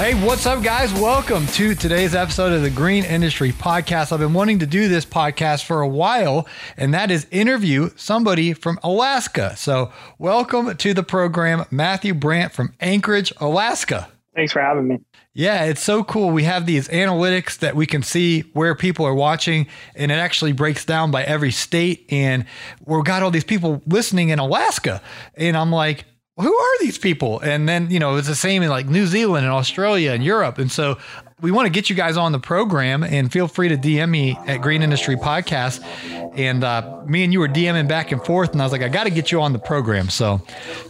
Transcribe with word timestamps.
Hey, 0.00 0.14
what's 0.14 0.46
up, 0.46 0.62
guys? 0.62 0.94
Welcome 0.94 1.46
to 1.48 1.74
today's 1.74 2.14
episode 2.14 2.54
of 2.54 2.62
the 2.62 2.70
Green 2.70 3.04
Industry 3.04 3.52
Podcast. 3.52 4.12
I've 4.12 4.18
been 4.18 4.32
wanting 4.32 4.60
to 4.60 4.66
do 4.66 4.88
this 4.88 5.04
podcast 5.04 5.66
for 5.66 5.82
a 5.82 5.86
while, 5.86 6.48
and 6.78 6.94
that 6.94 7.10
is 7.10 7.26
interview 7.30 7.90
somebody 7.96 8.54
from 8.54 8.80
Alaska. 8.82 9.54
So, 9.58 9.92
welcome 10.16 10.74
to 10.74 10.94
the 10.94 11.02
program, 11.02 11.66
Matthew 11.70 12.14
Brandt 12.14 12.54
from 12.54 12.72
Anchorage, 12.80 13.30
Alaska. 13.42 14.08
Thanks 14.34 14.54
for 14.54 14.62
having 14.62 14.88
me. 14.88 15.00
Yeah, 15.34 15.64
it's 15.64 15.82
so 15.82 16.02
cool. 16.02 16.30
We 16.30 16.44
have 16.44 16.64
these 16.64 16.88
analytics 16.88 17.58
that 17.58 17.76
we 17.76 17.84
can 17.84 18.02
see 18.02 18.40
where 18.54 18.74
people 18.74 19.04
are 19.04 19.14
watching, 19.14 19.66
and 19.94 20.10
it 20.10 20.14
actually 20.14 20.52
breaks 20.52 20.86
down 20.86 21.10
by 21.10 21.24
every 21.24 21.52
state. 21.52 22.06
And 22.08 22.46
we've 22.86 23.04
got 23.04 23.22
all 23.22 23.30
these 23.30 23.44
people 23.44 23.82
listening 23.86 24.30
in 24.30 24.38
Alaska. 24.38 25.02
And 25.36 25.58
I'm 25.58 25.70
like, 25.70 26.06
who 26.40 26.54
are 26.54 26.78
these 26.80 26.98
people? 26.98 27.40
And 27.40 27.68
then, 27.68 27.90
you 27.90 27.98
know, 27.98 28.16
it's 28.16 28.28
the 28.28 28.34
same 28.34 28.62
in 28.62 28.68
like 28.68 28.86
New 28.86 29.06
Zealand 29.06 29.44
and 29.44 29.52
Australia 29.52 30.12
and 30.12 30.24
Europe. 30.24 30.58
And 30.58 30.70
so 30.70 30.98
we 31.40 31.50
want 31.50 31.66
to 31.66 31.70
get 31.70 31.88
you 31.88 31.96
guys 31.96 32.16
on 32.16 32.32
the 32.32 32.38
program 32.38 33.02
and 33.02 33.32
feel 33.32 33.48
free 33.48 33.68
to 33.68 33.76
DM 33.76 34.10
me 34.10 34.38
at 34.46 34.58
Green 34.58 34.82
Industry 34.82 35.16
Podcast. 35.16 35.82
And 36.36 36.64
uh, 36.64 37.02
me 37.06 37.24
and 37.24 37.32
you 37.32 37.40
were 37.40 37.48
DMing 37.48 37.88
back 37.88 38.12
and 38.12 38.24
forth. 38.24 38.52
And 38.52 38.60
I 38.60 38.64
was 38.64 38.72
like, 38.72 38.82
I 38.82 38.88
got 38.88 39.04
to 39.04 39.10
get 39.10 39.32
you 39.32 39.40
on 39.40 39.52
the 39.52 39.58
program. 39.58 40.10
So 40.10 40.42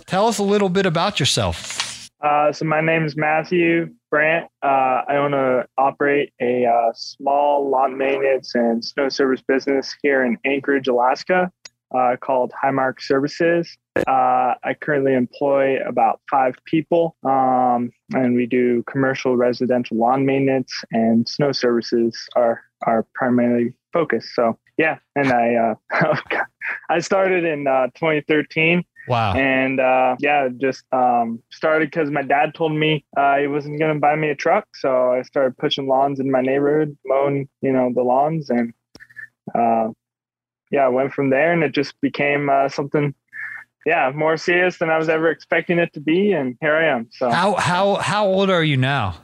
tell 0.07 0.27
us 0.27 0.39
a 0.39 0.43
little 0.43 0.69
bit 0.69 0.87
about 0.87 1.21
yourself. 1.21 2.11
Uh, 2.21 2.53
so 2.53 2.67
my 2.67 2.83
name 2.83 3.07
is 3.07 3.17
Matthew 3.17 3.95
Brandt. 4.11 4.51
Uh, 4.63 5.03
I 5.09 5.17
own 5.17 5.33
a 5.33 5.65
operate 5.79 6.33
a 6.41 6.67
uh, 6.67 6.93
small 6.95 7.71
lawn 7.71 7.97
maintenance 7.97 8.55
and 8.55 8.85
snow 8.85 9.09
service 9.09 9.41
business 9.41 9.95
here 10.03 10.23
in 10.23 10.37
Anchorage, 10.45 10.87
Alaska, 10.87 11.51
uh, 11.97 12.17
called 12.21 12.53
Highmark 12.63 13.01
Services. 13.01 13.77
Uh, 13.97 14.55
I 14.63 14.75
currently 14.81 15.15
employ 15.15 15.79
about 15.87 16.21
five 16.31 16.55
people, 16.65 17.17
um, 17.25 17.91
and 18.15 18.35
we 18.35 18.47
do 18.47 18.83
commercial, 18.85 19.37
residential 19.37 19.97
lawn 19.97 20.25
maintenance 20.25 20.73
and 20.93 21.29
snow 21.29 21.53
services 21.53 22.29
are 22.37 22.63
our 22.87 23.07
primary 23.15 23.75
focus. 23.93 24.31
So 24.35 24.59
yeah, 24.79 24.99
and 25.17 25.33
I 25.33 25.75
uh, 25.93 26.17
I 26.91 27.01
started 27.01 27.45
in 27.45 27.67
uh, 27.67 27.89
2013. 27.95 28.85
Wow. 29.09 29.35
And 29.35 29.81
uh, 29.81 30.17
yeah, 30.21 30.49
just 30.57 30.85
um, 30.93 31.43
started 31.51 31.91
because 31.91 32.11
my 32.11 32.23
dad 32.23 32.55
told 32.55 32.73
me 32.73 33.05
uh, 33.17 33.39
he 33.39 33.47
wasn't 33.47 33.79
going 33.81 33.95
to 33.95 34.01
buy 34.01 34.15
me 34.15 34.31
a 34.31 34.35
truck. 34.35 34.69
So 34.77 35.13
I 35.13 35.23
started 35.23 35.59
pushing 35.59 35.89
lawns 35.89 36.21
in 36.21 36.31
my 36.31 36.43
neighborhood, 36.43 36.97
mowing, 37.05 37.49
you 37.61 37.73
know, 37.73 37.91
the 37.95 38.03
lawns. 38.03 38.51
And 38.51 38.73
uh, 39.55 39.89
yeah, 40.71 40.85
I 40.87 40.89
went 40.89 41.13
from 41.13 41.31
there 41.31 41.53
and 41.53 41.63
it 41.63 41.73
just 41.73 42.01
became 42.01 42.49
uh, 42.49 42.69
something 42.69 43.15
yeah, 43.87 44.13
more 44.15 44.37
serious 44.37 44.79
than 44.79 44.91
I 44.91 44.99
was 44.99 45.09
ever 45.09 45.31
expecting 45.31 45.79
it 45.79 45.93
to 45.95 46.01
be, 46.01 46.33
and 46.33 46.57
here 46.61 46.75
I 46.75 46.87
am. 46.89 47.09
So 47.13 47.31
how 47.31 47.55
how 47.55 47.95
how 47.97 48.27
old 48.27 48.51
are 48.51 48.63
you 48.63 48.77
now? 48.77 49.17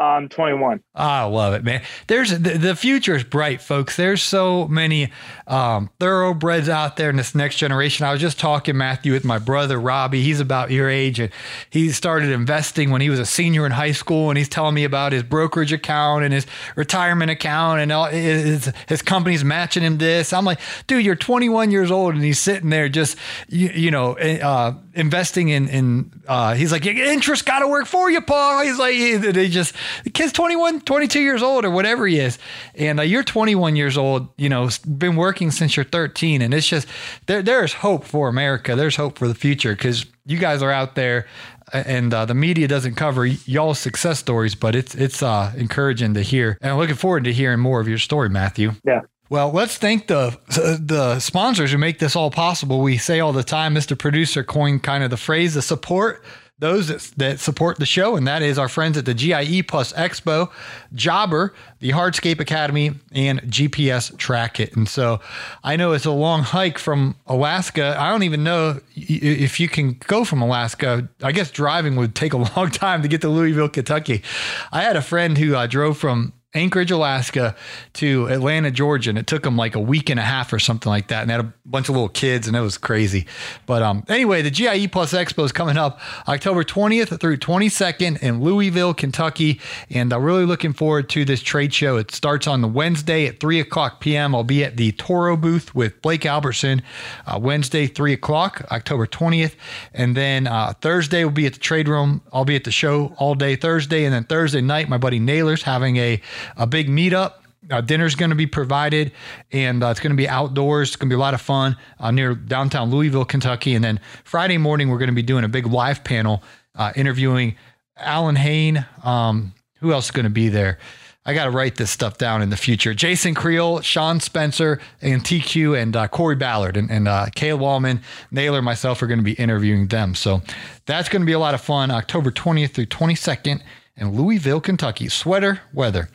I'm 0.00 0.30
21. 0.30 0.80
Oh, 0.94 1.04
I 1.04 1.24
love 1.24 1.52
it, 1.52 1.62
man. 1.62 1.82
There's 2.06 2.30
the, 2.30 2.56
the 2.56 2.74
future 2.74 3.14
is 3.14 3.22
bright, 3.22 3.60
folks. 3.60 3.96
There's 3.96 4.22
so 4.22 4.66
many 4.66 5.12
um, 5.46 5.90
thoroughbreds 6.00 6.70
out 6.70 6.96
there 6.96 7.10
in 7.10 7.16
this 7.16 7.34
next 7.34 7.56
generation. 7.56 8.06
I 8.06 8.12
was 8.12 8.20
just 8.20 8.40
talking, 8.40 8.78
Matthew, 8.78 9.12
with 9.12 9.26
my 9.26 9.38
brother 9.38 9.78
Robbie. 9.78 10.22
He's 10.22 10.40
about 10.40 10.70
your 10.70 10.88
age, 10.88 11.20
and 11.20 11.30
he 11.68 11.90
started 11.90 12.30
investing 12.30 12.90
when 12.90 13.02
he 13.02 13.10
was 13.10 13.18
a 13.18 13.26
senior 13.26 13.66
in 13.66 13.72
high 13.72 13.92
school. 13.92 14.30
And 14.30 14.38
he's 14.38 14.48
telling 14.48 14.74
me 14.74 14.84
about 14.84 15.12
his 15.12 15.22
brokerage 15.22 15.70
account 15.70 16.24
and 16.24 16.32
his 16.32 16.46
retirement 16.76 17.30
account, 17.30 17.80
and 17.80 17.92
all, 17.92 18.06
his 18.06 18.72
his 18.88 19.02
company's 19.02 19.44
matching 19.44 19.82
him 19.82 19.98
this. 19.98 20.32
I'm 20.32 20.46
like, 20.46 20.60
dude, 20.86 21.04
you're 21.04 21.14
21 21.14 21.70
years 21.70 21.90
old, 21.90 22.14
and 22.14 22.24
he's 22.24 22.38
sitting 22.38 22.70
there 22.70 22.88
just 22.88 23.18
you, 23.50 23.68
you 23.68 23.90
know 23.90 24.16
uh, 24.16 24.72
investing 24.94 25.50
in 25.50 25.68
in. 25.68 26.12
Uh, 26.26 26.54
he's 26.54 26.72
like, 26.72 26.86
interest 26.86 27.44
got 27.44 27.58
to 27.58 27.68
work 27.68 27.86
for 27.86 28.08
you, 28.08 28.20
Paul. 28.20 28.62
He's 28.62 28.78
like, 28.78 28.94
they 29.34 29.48
just 29.48 29.74
the 30.04 30.10
kid's 30.10 30.32
21, 30.32 30.82
22 30.82 31.20
years 31.20 31.42
old 31.42 31.64
or 31.64 31.70
whatever 31.70 32.06
he 32.06 32.18
is. 32.18 32.38
And 32.74 33.00
uh, 33.00 33.02
you're 33.02 33.22
21 33.22 33.76
years 33.76 33.96
old, 33.96 34.28
you 34.36 34.48
know, 34.48 34.68
been 34.86 35.16
working 35.16 35.50
since 35.50 35.76
you're 35.76 35.84
13. 35.84 36.42
And 36.42 36.54
it's 36.54 36.68
just, 36.68 36.86
there, 37.26 37.42
there's 37.42 37.72
hope 37.72 38.04
for 38.04 38.28
America. 38.28 38.76
There's 38.76 38.96
hope 38.96 39.18
for 39.18 39.28
the 39.28 39.34
future 39.34 39.74
because 39.74 40.06
you 40.26 40.38
guys 40.38 40.62
are 40.62 40.70
out 40.70 40.94
there 40.94 41.26
and 41.72 42.12
uh, 42.12 42.24
the 42.24 42.34
media 42.34 42.66
doesn't 42.66 42.96
cover 42.96 43.26
y'all's 43.26 43.78
success 43.78 44.18
stories, 44.18 44.54
but 44.54 44.74
it's, 44.74 44.94
it's 44.94 45.22
uh, 45.22 45.52
encouraging 45.56 46.14
to 46.14 46.22
hear. 46.22 46.58
And 46.60 46.72
I'm 46.72 46.78
looking 46.78 46.96
forward 46.96 47.24
to 47.24 47.32
hearing 47.32 47.60
more 47.60 47.80
of 47.80 47.88
your 47.88 47.98
story, 47.98 48.28
Matthew. 48.28 48.72
Yeah. 48.84 49.02
Well, 49.30 49.52
let's 49.52 49.78
thank 49.78 50.08
the 50.08 50.36
the 50.80 51.20
sponsors 51.20 51.70
who 51.70 51.78
make 51.78 52.00
this 52.00 52.16
all 52.16 52.32
possible. 52.32 52.80
We 52.80 52.96
say 52.98 53.20
all 53.20 53.32
the 53.32 53.44
time, 53.44 53.76
Mr. 53.76 53.96
Producer 53.96 54.42
coined 54.42 54.82
kind 54.82 55.04
of 55.04 55.10
the 55.10 55.16
phrase, 55.16 55.54
the 55.54 55.62
support 55.62 56.24
those 56.60 56.88
that, 56.88 57.00
that, 57.16 57.40
support 57.40 57.78
the 57.78 57.86
show, 57.86 58.16
and 58.16 58.26
that 58.26 58.42
is 58.42 58.58
our 58.58 58.68
friends 58.68 58.96
at 58.96 59.06
the 59.06 59.14
GIE 59.14 59.62
Plus 59.62 59.92
Expo, 59.94 60.50
Jobber, 60.94 61.52
the 61.80 61.90
Hardscape 61.90 62.38
Academy, 62.38 62.92
and 63.12 63.40
GPS 63.42 64.14
Trackit. 64.16 64.76
And 64.76 64.88
so 64.88 65.20
I 65.64 65.76
know 65.76 65.92
it's 65.92 66.04
a 66.04 66.10
long 66.10 66.42
hike 66.42 66.78
from 66.78 67.16
Alaska. 67.26 67.96
I 67.98 68.10
don't 68.10 68.22
even 68.22 68.44
know 68.44 68.80
if 68.94 69.58
you 69.58 69.68
can 69.68 69.98
go 70.06 70.24
from 70.24 70.42
Alaska. 70.42 71.08
I 71.22 71.32
guess 71.32 71.50
driving 71.50 71.96
would 71.96 72.14
take 72.14 72.32
a 72.32 72.36
long 72.56 72.70
time 72.70 73.02
to 73.02 73.08
get 73.08 73.22
to 73.22 73.28
Louisville, 73.28 73.68
Kentucky. 73.68 74.22
I 74.70 74.82
had 74.82 74.96
a 74.96 75.02
friend 75.02 75.36
who 75.36 75.56
uh, 75.56 75.66
drove 75.66 75.98
from 75.98 76.32
Anchorage, 76.52 76.90
Alaska 76.90 77.54
to 77.92 78.26
Atlanta, 78.26 78.72
Georgia. 78.72 79.10
And 79.10 79.18
it 79.18 79.28
took 79.28 79.44
them 79.44 79.56
like 79.56 79.76
a 79.76 79.80
week 79.80 80.10
and 80.10 80.18
a 80.18 80.24
half 80.24 80.52
or 80.52 80.58
something 80.58 80.90
like 80.90 81.08
that. 81.08 81.20
And 81.22 81.30
they 81.30 81.34
had 81.34 81.44
a 81.44 81.52
bunch 81.64 81.88
of 81.88 81.94
little 81.94 82.08
kids 82.08 82.48
and 82.48 82.56
it 82.56 82.60
was 82.60 82.76
crazy. 82.76 83.26
But 83.66 83.82
um, 83.82 84.04
anyway, 84.08 84.42
the 84.42 84.50
GIE 84.50 84.88
Plus 84.88 85.12
Expo 85.12 85.44
is 85.44 85.52
coming 85.52 85.76
up 85.76 86.00
October 86.26 86.64
20th 86.64 87.20
through 87.20 87.36
22nd 87.36 88.20
in 88.20 88.42
Louisville, 88.42 88.94
Kentucky. 88.94 89.60
And 89.90 90.12
I'm 90.12 90.24
really 90.24 90.44
looking 90.44 90.72
forward 90.72 91.08
to 91.10 91.24
this 91.24 91.40
trade 91.40 91.72
show. 91.72 91.96
It 91.96 92.10
starts 92.10 92.48
on 92.48 92.62
the 92.62 92.68
Wednesday 92.68 93.26
at 93.26 93.38
3 93.38 93.60
o'clock 93.60 94.00
p.m. 94.00 94.34
I'll 94.34 94.42
be 94.42 94.64
at 94.64 94.76
the 94.76 94.90
Toro 94.92 95.36
booth 95.36 95.72
with 95.72 96.02
Blake 96.02 96.26
Albertson 96.26 96.82
uh, 97.26 97.38
Wednesday, 97.40 97.86
3 97.86 98.12
o'clock, 98.14 98.66
October 98.72 99.06
20th. 99.06 99.54
And 99.94 100.16
then 100.16 100.48
uh, 100.48 100.72
Thursday 100.80 101.22
will 101.22 101.30
be 101.30 101.46
at 101.46 101.52
the 101.52 101.60
trade 101.60 101.86
room. 101.86 102.22
I'll 102.32 102.44
be 102.44 102.56
at 102.56 102.64
the 102.64 102.72
show 102.72 103.14
all 103.18 103.36
day 103.36 103.54
Thursday. 103.54 104.04
And 104.04 104.12
then 104.12 104.24
Thursday 104.24 104.60
night, 104.60 104.88
my 104.88 104.98
buddy 104.98 105.20
Naylor's 105.20 105.62
having 105.62 105.96
a 105.96 106.20
a 106.56 106.66
big 106.66 106.88
meetup. 106.88 107.34
Uh, 107.70 107.80
dinner's 107.80 108.14
going 108.14 108.30
to 108.30 108.36
be 108.36 108.46
provided, 108.46 109.12
and 109.52 109.82
uh, 109.82 109.88
it's 109.88 110.00
going 110.00 110.12
to 110.12 110.16
be 110.16 110.28
outdoors. 110.28 110.88
It's 110.88 110.96
going 110.96 111.08
to 111.08 111.14
be 111.14 111.18
a 111.18 111.20
lot 111.20 111.34
of 111.34 111.40
fun 111.40 111.76
uh, 111.98 112.10
near 112.10 112.34
downtown 112.34 112.90
Louisville, 112.90 113.24
Kentucky. 113.24 113.74
And 113.74 113.84
then 113.84 114.00
Friday 114.24 114.56
morning, 114.56 114.88
we're 114.88 114.98
going 114.98 115.10
to 115.10 115.14
be 115.14 115.22
doing 115.22 115.44
a 115.44 115.48
big 115.48 115.66
live 115.66 116.02
panel 116.02 116.42
uh, 116.74 116.92
interviewing 116.96 117.56
Allyn 117.98 118.36
Hane. 118.36 118.86
Um, 119.04 119.52
who 119.80 119.92
else 119.92 120.06
is 120.06 120.10
going 120.10 120.24
to 120.24 120.30
be 120.30 120.48
there? 120.48 120.78
I 121.26 121.34
got 121.34 121.44
to 121.44 121.50
write 121.50 121.76
this 121.76 121.90
stuff 121.90 122.16
down 122.16 122.40
in 122.40 122.48
the 122.48 122.56
future. 122.56 122.94
Jason 122.94 123.34
Creel, 123.34 123.82
Sean 123.82 124.20
Spencer, 124.20 124.80
and 125.02 125.22
TQ, 125.22 125.80
and 125.80 125.94
uh, 125.94 126.08
Corey 126.08 126.34
Ballard, 126.34 126.78
and, 126.78 126.90
and 126.90 127.06
uh, 127.06 127.26
Caleb 127.34 127.62
Allman, 127.62 128.00
Naylor, 128.30 128.62
myself 128.62 129.02
are 129.02 129.06
going 129.06 129.18
to 129.18 129.24
be 129.24 129.34
interviewing 129.34 129.88
them. 129.88 130.14
So 130.14 130.40
that's 130.86 131.10
going 131.10 131.20
to 131.20 131.26
be 131.26 131.32
a 131.32 131.38
lot 131.38 131.52
of 131.52 131.60
fun. 131.60 131.90
October 131.90 132.30
20th 132.30 132.70
through 132.70 132.86
22nd 132.86 133.60
in 134.00 134.16
Louisville, 134.16 134.60
Kentucky. 134.60 135.08
Sweater 135.08 135.60
weather. 135.72 136.08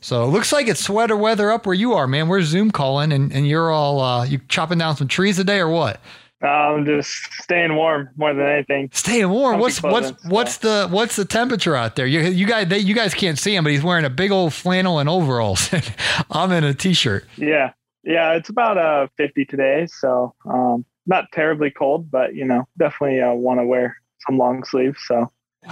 So 0.00 0.24
it 0.24 0.28
looks 0.28 0.52
like 0.52 0.68
it's 0.68 0.80
sweater 0.80 1.16
weather 1.16 1.50
up 1.50 1.66
where 1.66 1.74
you 1.74 1.92
are, 1.92 2.06
man. 2.06 2.28
We're 2.28 2.42
Zoom 2.42 2.70
calling, 2.70 3.12
and, 3.12 3.32
and 3.32 3.46
you're 3.46 3.70
all 3.70 4.00
uh, 4.00 4.24
you 4.24 4.40
chopping 4.48 4.78
down 4.78 4.96
some 4.96 5.08
trees 5.08 5.36
today 5.36 5.58
or 5.58 5.68
what? 5.68 6.00
I'm 6.40 6.84
just 6.84 7.08
staying 7.34 7.76
warm 7.76 8.08
more 8.16 8.34
than 8.34 8.46
anything. 8.46 8.90
Staying 8.92 9.28
warm. 9.30 9.60
What's 9.60 9.80
what's 9.82 10.12
what's 10.24 10.56
the 10.58 10.88
what's 10.90 11.14
the 11.14 11.24
temperature 11.24 11.76
out 11.76 11.94
there? 11.94 12.06
You 12.06 12.20
you 12.22 12.46
guys 12.46 12.68
they, 12.68 12.78
you 12.78 12.94
guys 12.94 13.14
can't 13.14 13.38
see 13.38 13.54
him, 13.54 13.62
but 13.62 13.72
he's 13.72 13.82
wearing 13.82 14.04
a 14.04 14.10
big 14.10 14.32
old 14.32 14.52
flannel 14.52 14.98
and 14.98 15.08
overalls. 15.08 15.70
I'm 16.30 16.50
in 16.50 16.64
a 16.64 16.74
t-shirt. 16.74 17.26
Yeah, 17.36 17.72
yeah. 18.02 18.32
It's 18.32 18.48
about 18.48 18.76
uh 18.76 19.06
50 19.18 19.44
today, 19.44 19.86
so 19.86 20.34
um, 20.44 20.84
not 21.06 21.26
terribly 21.32 21.70
cold, 21.70 22.10
but 22.10 22.34
you 22.34 22.44
know 22.44 22.66
definitely 22.76 23.20
uh, 23.20 23.32
want 23.34 23.60
to 23.60 23.64
wear 23.64 23.96
some 24.26 24.36
long 24.36 24.64
sleeves. 24.64 24.98
So 25.06 25.30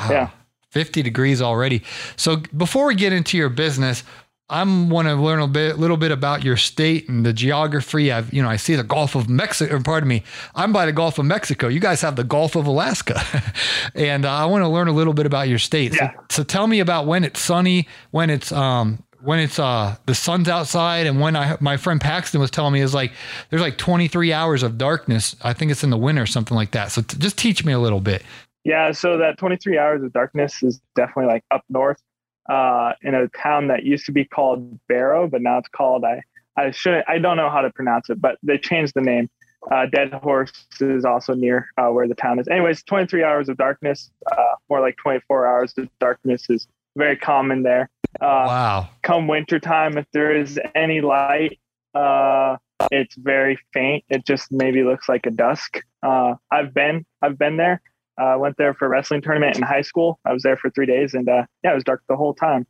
yeah. 0.09 0.31
50 0.71 1.03
degrees 1.03 1.43
already. 1.43 1.83
So 2.17 2.37
before 2.57 2.87
we 2.87 2.95
get 2.95 3.13
into 3.13 3.37
your 3.37 3.49
business, 3.49 4.05
I'm 4.51 4.91
want 4.91 5.07
to 5.07 5.15
learn 5.15 5.41
a 5.41 5.47
bit, 5.47 5.79
little 5.79 5.97
bit 5.97 6.11
about 6.11 6.43
your 6.43 6.57
state 6.57 7.09
and 7.09 7.25
the 7.25 7.33
geography. 7.33 8.11
I've, 8.11 8.33
you 8.35 8.43
know, 8.43 8.49
I 8.49 8.57
see 8.57 8.75
the 8.75 8.83
Gulf 8.83 9.15
of 9.15 9.29
Mexico. 9.29 9.81
Pardon 9.81 10.09
me, 10.09 10.25
I'm 10.57 10.73
by 10.73 10.87
the 10.87 10.93
Gulf 10.93 11.19
of 11.19 11.25
Mexico. 11.27 11.69
You 11.69 11.79
guys 11.79 12.01
have 12.01 12.17
the 12.17 12.25
Gulf 12.25 12.57
of 12.57 12.67
Alaska, 12.67 13.23
and 13.95 14.25
uh, 14.25 14.33
I 14.33 14.47
want 14.47 14.63
to 14.63 14.69
learn 14.69 14.89
a 14.89 14.93
little 14.93 15.15
bit 15.15 15.25
about 15.25 15.49
your 15.49 15.61
state. 15.61 15.95
Yeah. 15.95 16.13
So, 16.13 16.19
so 16.31 16.43
tell 16.43 16.67
me 16.67 16.81
about 16.81 17.07
when 17.07 17.23
it's 17.23 17.41
sunny, 17.41 17.87
when 18.11 18.29
it's 18.29 18.51
um, 18.51 19.05
when 19.23 19.39
it's 19.39 19.59
uh 19.59 19.97
the 20.07 20.15
sun's 20.15 20.49
outside 20.49 21.07
and 21.07 21.21
when 21.21 21.37
I 21.37 21.57
my 21.61 21.77
friend 21.77 22.01
Paxton 22.01 22.41
was 22.41 22.51
telling 22.51 22.73
me 22.73 22.81
is 22.81 22.95
like 22.95 23.13
there's 23.51 23.63
like 23.63 23.79
23 23.79 24.33
hours 24.33 24.63
of 24.63 24.79
darkness. 24.79 25.37
I 25.43 25.53
think 25.53 25.71
it's 25.71 25.85
in 25.85 25.91
the 25.91 25.99
winter 25.99 26.23
or 26.23 26.27
something 26.27 26.57
like 26.57 26.73
that. 26.73 26.91
So 26.91 27.03
t- 27.03 27.19
just 27.19 27.39
teach 27.39 27.65
me 27.65 27.73
a 27.73 27.79
little 27.79 28.01
bit. 28.01 28.23
Yeah, 28.65 28.93
so 28.93 29.17
that 29.19 29.39
23 29.39 29.79
hours 29.79 30.03
of 30.03 30.13
darkness 30.13 30.63
is 30.63 30.81
definitely 30.95 31.33
like 31.33 31.45
up 31.51 31.65
north 31.69 32.01
uh, 32.49 32.93
in 33.03 33.15
a 33.15 33.29
town 33.29 33.69
that 33.69 33.85
used 33.85 34.07
to 34.07 34.13
be 34.13 34.25
called 34.25 34.79
Barrow, 34.89 35.29
but 35.29 35.41
now 35.41 35.59
it's 35.59 35.69
called 35.69 36.05
I 36.05 36.23
I 36.57 36.71
shouldn't 36.73 37.09
I 37.09 37.19
don't 37.19 37.37
know 37.37 37.49
how 37.51 37.63
to 37.63 37.71
pronounce 37.71 38.11
it, 38.11 38.21
but 38.21 38.39
they 38.43 38.59
changed 38.59 38.95
the 38.95 39.01
name. 39.01 39.31
Uh, 39.71 39.87
Deadhorse 39.87 40.53
is 40.81 41.05
also 41.05 41.35
near 41.35 41.69
uh, 41.77 41.89
where 41.89 42.09
the 42.09 42.15
town 42.15 42.39
is. 42.39 42.49
Anyways, 42.49 42.83
23 42.85 43.23
hours 43.23 43.49
of 43.49 43.59
darkness, 43.59 44.11
uh, 44.33 44.55
more 44.71 44.81
like 44.81 44.97
24 44.97 45.47
hours 45.47 45.75
of 45.77 45.89
darkness 45.99 46.49
is 46.49 46.67
very 46.97 47.17
common 47.17 47.63
there. 47.63 47.91
Uh, 48.21 48.45
wow. 48.47 48.89
Come 49.03 49.29
wintertime, 49.29 49.99
if 49.99 50.07
there 50.13 50.35
is 50.35 50.59
any 50.75 51.03
light, 51.03 51.61
uh, 51.95 52.57
it's 52.91 53.15
very 53.17 53.59
faint. 53.73 54.05
It 54.09 54.25
just 54.27 54.51
maybe 54.51 54.83
looks 54.83 55.09
like 55.09 55.27
a 55.27 55.31
dusk. 55.31 55.83
Uh, 56.03 56.35
I've 56.51 56.73
been 56.73 57.05
I've 57.23 57.39
been 57.39 57.57
there. 57.57 57.83
I 58.21 58.35
uh, 58.35 58.39
went 58.39 58.57
there 58.57 58.75
for 58.75 58.87
a 58.87 58.89
wrestling 58.89 59.23
tournament 59.23 59.57
in 59.57 59.63
high 59.63 59.83
school. 59.83 60.19
I 60.25 60.33
was 60.33 60.43
there 60.43 60.57
for 60.57 60.71
three 60.71 60.87
days, 60.87 61.15
and 61.15 61.29
uh, 61.29 61.45
yeah, 61.65 61.73
it 61.73 61.75
was 61.75 61.85
dark 61.85 62.03
the 62.09 62.17
whole 62.17 62.35
time. 62.35 62.67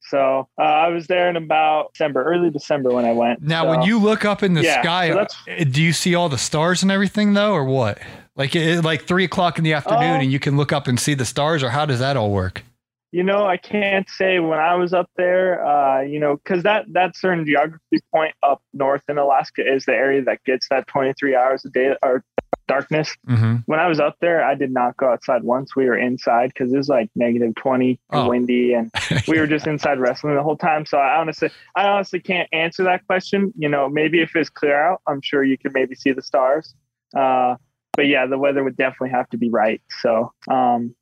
So 0.00 0.48
uh, 0.58 0.62
I 0.62 0.88
was 0.88 1.06
there 1.06 1.28
in 1.28 1.36
about 1.36 1.92
December, 1.92 2.24
early 2.24 2.50
December 2.50 2.90
when 2.90 3.04
I 3.04 3.12
went. 3.12 3.42
Now, 3.42 3.64
so, 3.64 3.70
when 3.70 3.82
you 3.82 3.98
look 3.98 4.24
up 4.24 4.42
in 4.42 4.54
the 4.54 4.62
yeah, 4.62 4.82
sky, 4.82 5.10
so 5.10 5.52
uh, 5.52 5.64
do 5.64 5.82
you 5.82 5.92
see 5.92 6.14
all 6.14 6.28
the 6.28 6.38
stars 6.38 6.82
and 6.82 6.90
everything 6.90 7.34
though, 7.34 7.52
or 7.52 7.64
what? 7.64 7.98
Like 8.36 8.54
it, 8.54 8.84
like 8.84 9.02
three 9.04 9.24
o'clock 9.24 9.58
in 9.58 9.64
the 9.64 9.74
afternoon, 9.74 10.14
Um, 10.14 10.20
and 10.20 10.32
you 10.32 10.38
can 10.38 10.56
look 10.56 10.72
up 10.72 10.86
and 10.86 10.98
see 10.98 11.14
the 11.14 11.24
stars, 11.24 11.62
or 11.62 11.70
how 11.70 11.84
does 11.84 11.98
that 11.98 12.16
all 12.16 12.30
work? 12.30 12.62
you 13.10 13.22
know, 13.22 13.46
I 13.46 13.56
can't 13.56 14.08
say 14.08 14.38
when 14.38 14.58
I 14.58 14.74
was 14.74 14.92
up 14.92 15.10
there, 15.16 15.64
uh, 15.66 16.02
you 16.02 16.20
know, 16.20 16.36
because 16.36 16.62
that 16.64 16.84
that 16.92 17.16
certain 17.16 17.46
geography 17.46 18.00
point 18.12 18.34
up 18.42 18.62
north 18.74 19.02
in 19.08 19.16
Alaska 19.16 19.62
is 19.66 19.86
the 19.86 19.92
area 19.92 20.22
that 20.24 20.44
gets 20.44 20.68
that 20.68 20.86
23 20.88 21.34
hours 21.34 21.64
a 21.64 21.70
day 21.70 21.96
or 22.02 22.22
darkness. 22.68 23.16
Mm-hmm. 23.28 23.56
When 23.66 23.80
I 23.80 23.88
was 23.88 23.98
up 23.98 24.16
there, 24.20 24.44
I 24.44 24.54
did 24.54 24.70
not 24.72 24.96
go 24.96 25.10
outside 25.10 25.42
once. 25.42 25.74
We 25.74 25.86
were 25.86 25.96
inside 25.98 26.52
because 26.54 26.72
it 26.72 26.76
was 26.76 26.88
like 26.88 27.10
negative 27.16 27.54
20 27.56 27.88
and 27.88 27.98
Oh. 28.20 28.28
windy, 28.28 28.74
and 28.74 28.92
we 29.28 29.40
were 29.40 29.48
just 29.48 29.66
inside 29.66 29.98
wrestling 29.98 30.36
the 30.36 30.42
whole 30.42 30.56
time. 30.56 30.86
So 30.86 30.98
I 30.98 31.16
honestly, 31.18 31.50
I 31.74 31.88
honestly 31.88 32.20
can't 32.20 32.48
answer 32.52 32.84
that 32.84 33.04
question. 33.06 33.52
You 33.58 33.68
know, 33.68 33.88
maybe 33.88 34.20
if 34.20 34.36
it's 34.36 34.50
clear 34.50 34.80
out, 34.80 35.00
I'm 35.08 35.20
sure 35.22 35.42
you 35.42 35.58
could 35.58 35.72
maybe 35.72 35.94
see 35.96 36.12
the 36.12 36.22
stars. 36.22 36.74
Uh, 37.16 37.56
but 37.96 38.06
yeah, 38.06 38.26
the 38.26 38.38
weather 38.38 38.62
would 38.62 38.76
definitely 38.76 39.10
have 39.10 39.28
to 39.30 39.38
be 39.38 39.50
right. 39.50 39.82
So, 40.02 40.32
um, 40.48 40.94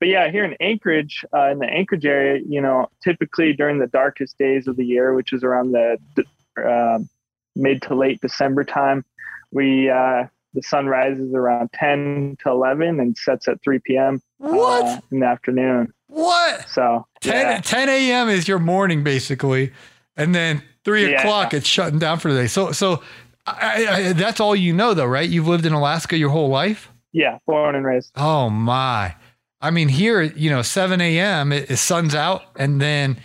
but 0.00 0.08
yeah, 0.08 0.30
here 0.30 0.44
in 0.44 0.54
Anchorage, 0.60 1.24
uh, 1.34 1.50
in 1.50 1.58
the 1.58 1.66
Anchorage 1.66 2.06
area, 2.06 2.40
you 2.48 2.60
know, 2.60 2.88
typically 3.04 3.52
during 3.52 3.78
the 3.80 3.86
darkest 3.88 4.38
days 4.38 4.66
of 4.66 4.76
the 4.76 4.84
year, 4.84 5.12
which 5.14 5.32
is 5.32 5.44
around 5.44 5.72
the, 5.72 5.98
the 6.16 6.24
uh, 6.62 6.98
mid 7.54 7.82
to 7.82 7.94
late 7.94 8.20
December 8.20 8.64
time, 8.64 9.04
we 9.50 9.90
uh, 9.90 10.24
the 10.54 10.62
sun 10.62 10.86
rises 10.86 11.32
around 11.34 11.70
10 11.72 12.36
to 12.42 12.50
11 12.50 13.00
and 13.00 13.16
sets 13.16 13.48
at 13.48 13.62
3 13.62 13.78
p.m. 13.80 14.20
What? 14.38 14.84
uh, 14.84 15.00
in 15.10 15.20
the 15.20 15.26
afternoon. 15.26 15.92
what? 16.08 16.68
So 16.68 17.06
10, 17.20 17.32
yeah. 17.34 17.60
10 17.60 17.88
a.m. 17.88 18.28
is 18.28 18.48
your 18.48 18.58
morning 18.58 19.02
basically, 19.04 19.72
and 20.16 20.34
then 20.34 20.62
three 20.84 21.10
Yeah. 21.10 21.20
o'clock 21.20 21.52
it's 21.54 21.66
shutting 21.66 21.98
down 21.98 22.18
for 22.18 22.32
the 22.32 22.40
day. 22.42 22.46
So 22.46 22.72
so 22.72 23.02
I, 23.46 23.86
I, 24.08 24.12
that's 24.12 24.40
all 24.40 24.54
you 24.56 24.72
know 24.72 24.94
though, 24.94 25.06
right? 25.06 25.28
You've 25.28 25.48
lived 25.48 25.66
in 25.66 25.72
Alaska 25.72 26.16
your 26.16 26.30
whole 26.30 26.48
life. 26.48 26.90
yeah, 27.12 27.38
born 27.46 27.74
and 27.74 27.84
raised. 27.86 28.12
Oh 28.16 28.50
my! 28.50 29.14
I 29.60 29.70
mean, 29.70 29.88
here 29.88 30.22
you 30.22 30.50
know, 30.50 30.62
7 30.62 31.00
a.m. 31.00 31.52
It, 31.52 31.70
it 31.70 31.76
sun's 31.78 32.14
out, 32.14 32.42
and 32.56 32.80
then 32.80 33.16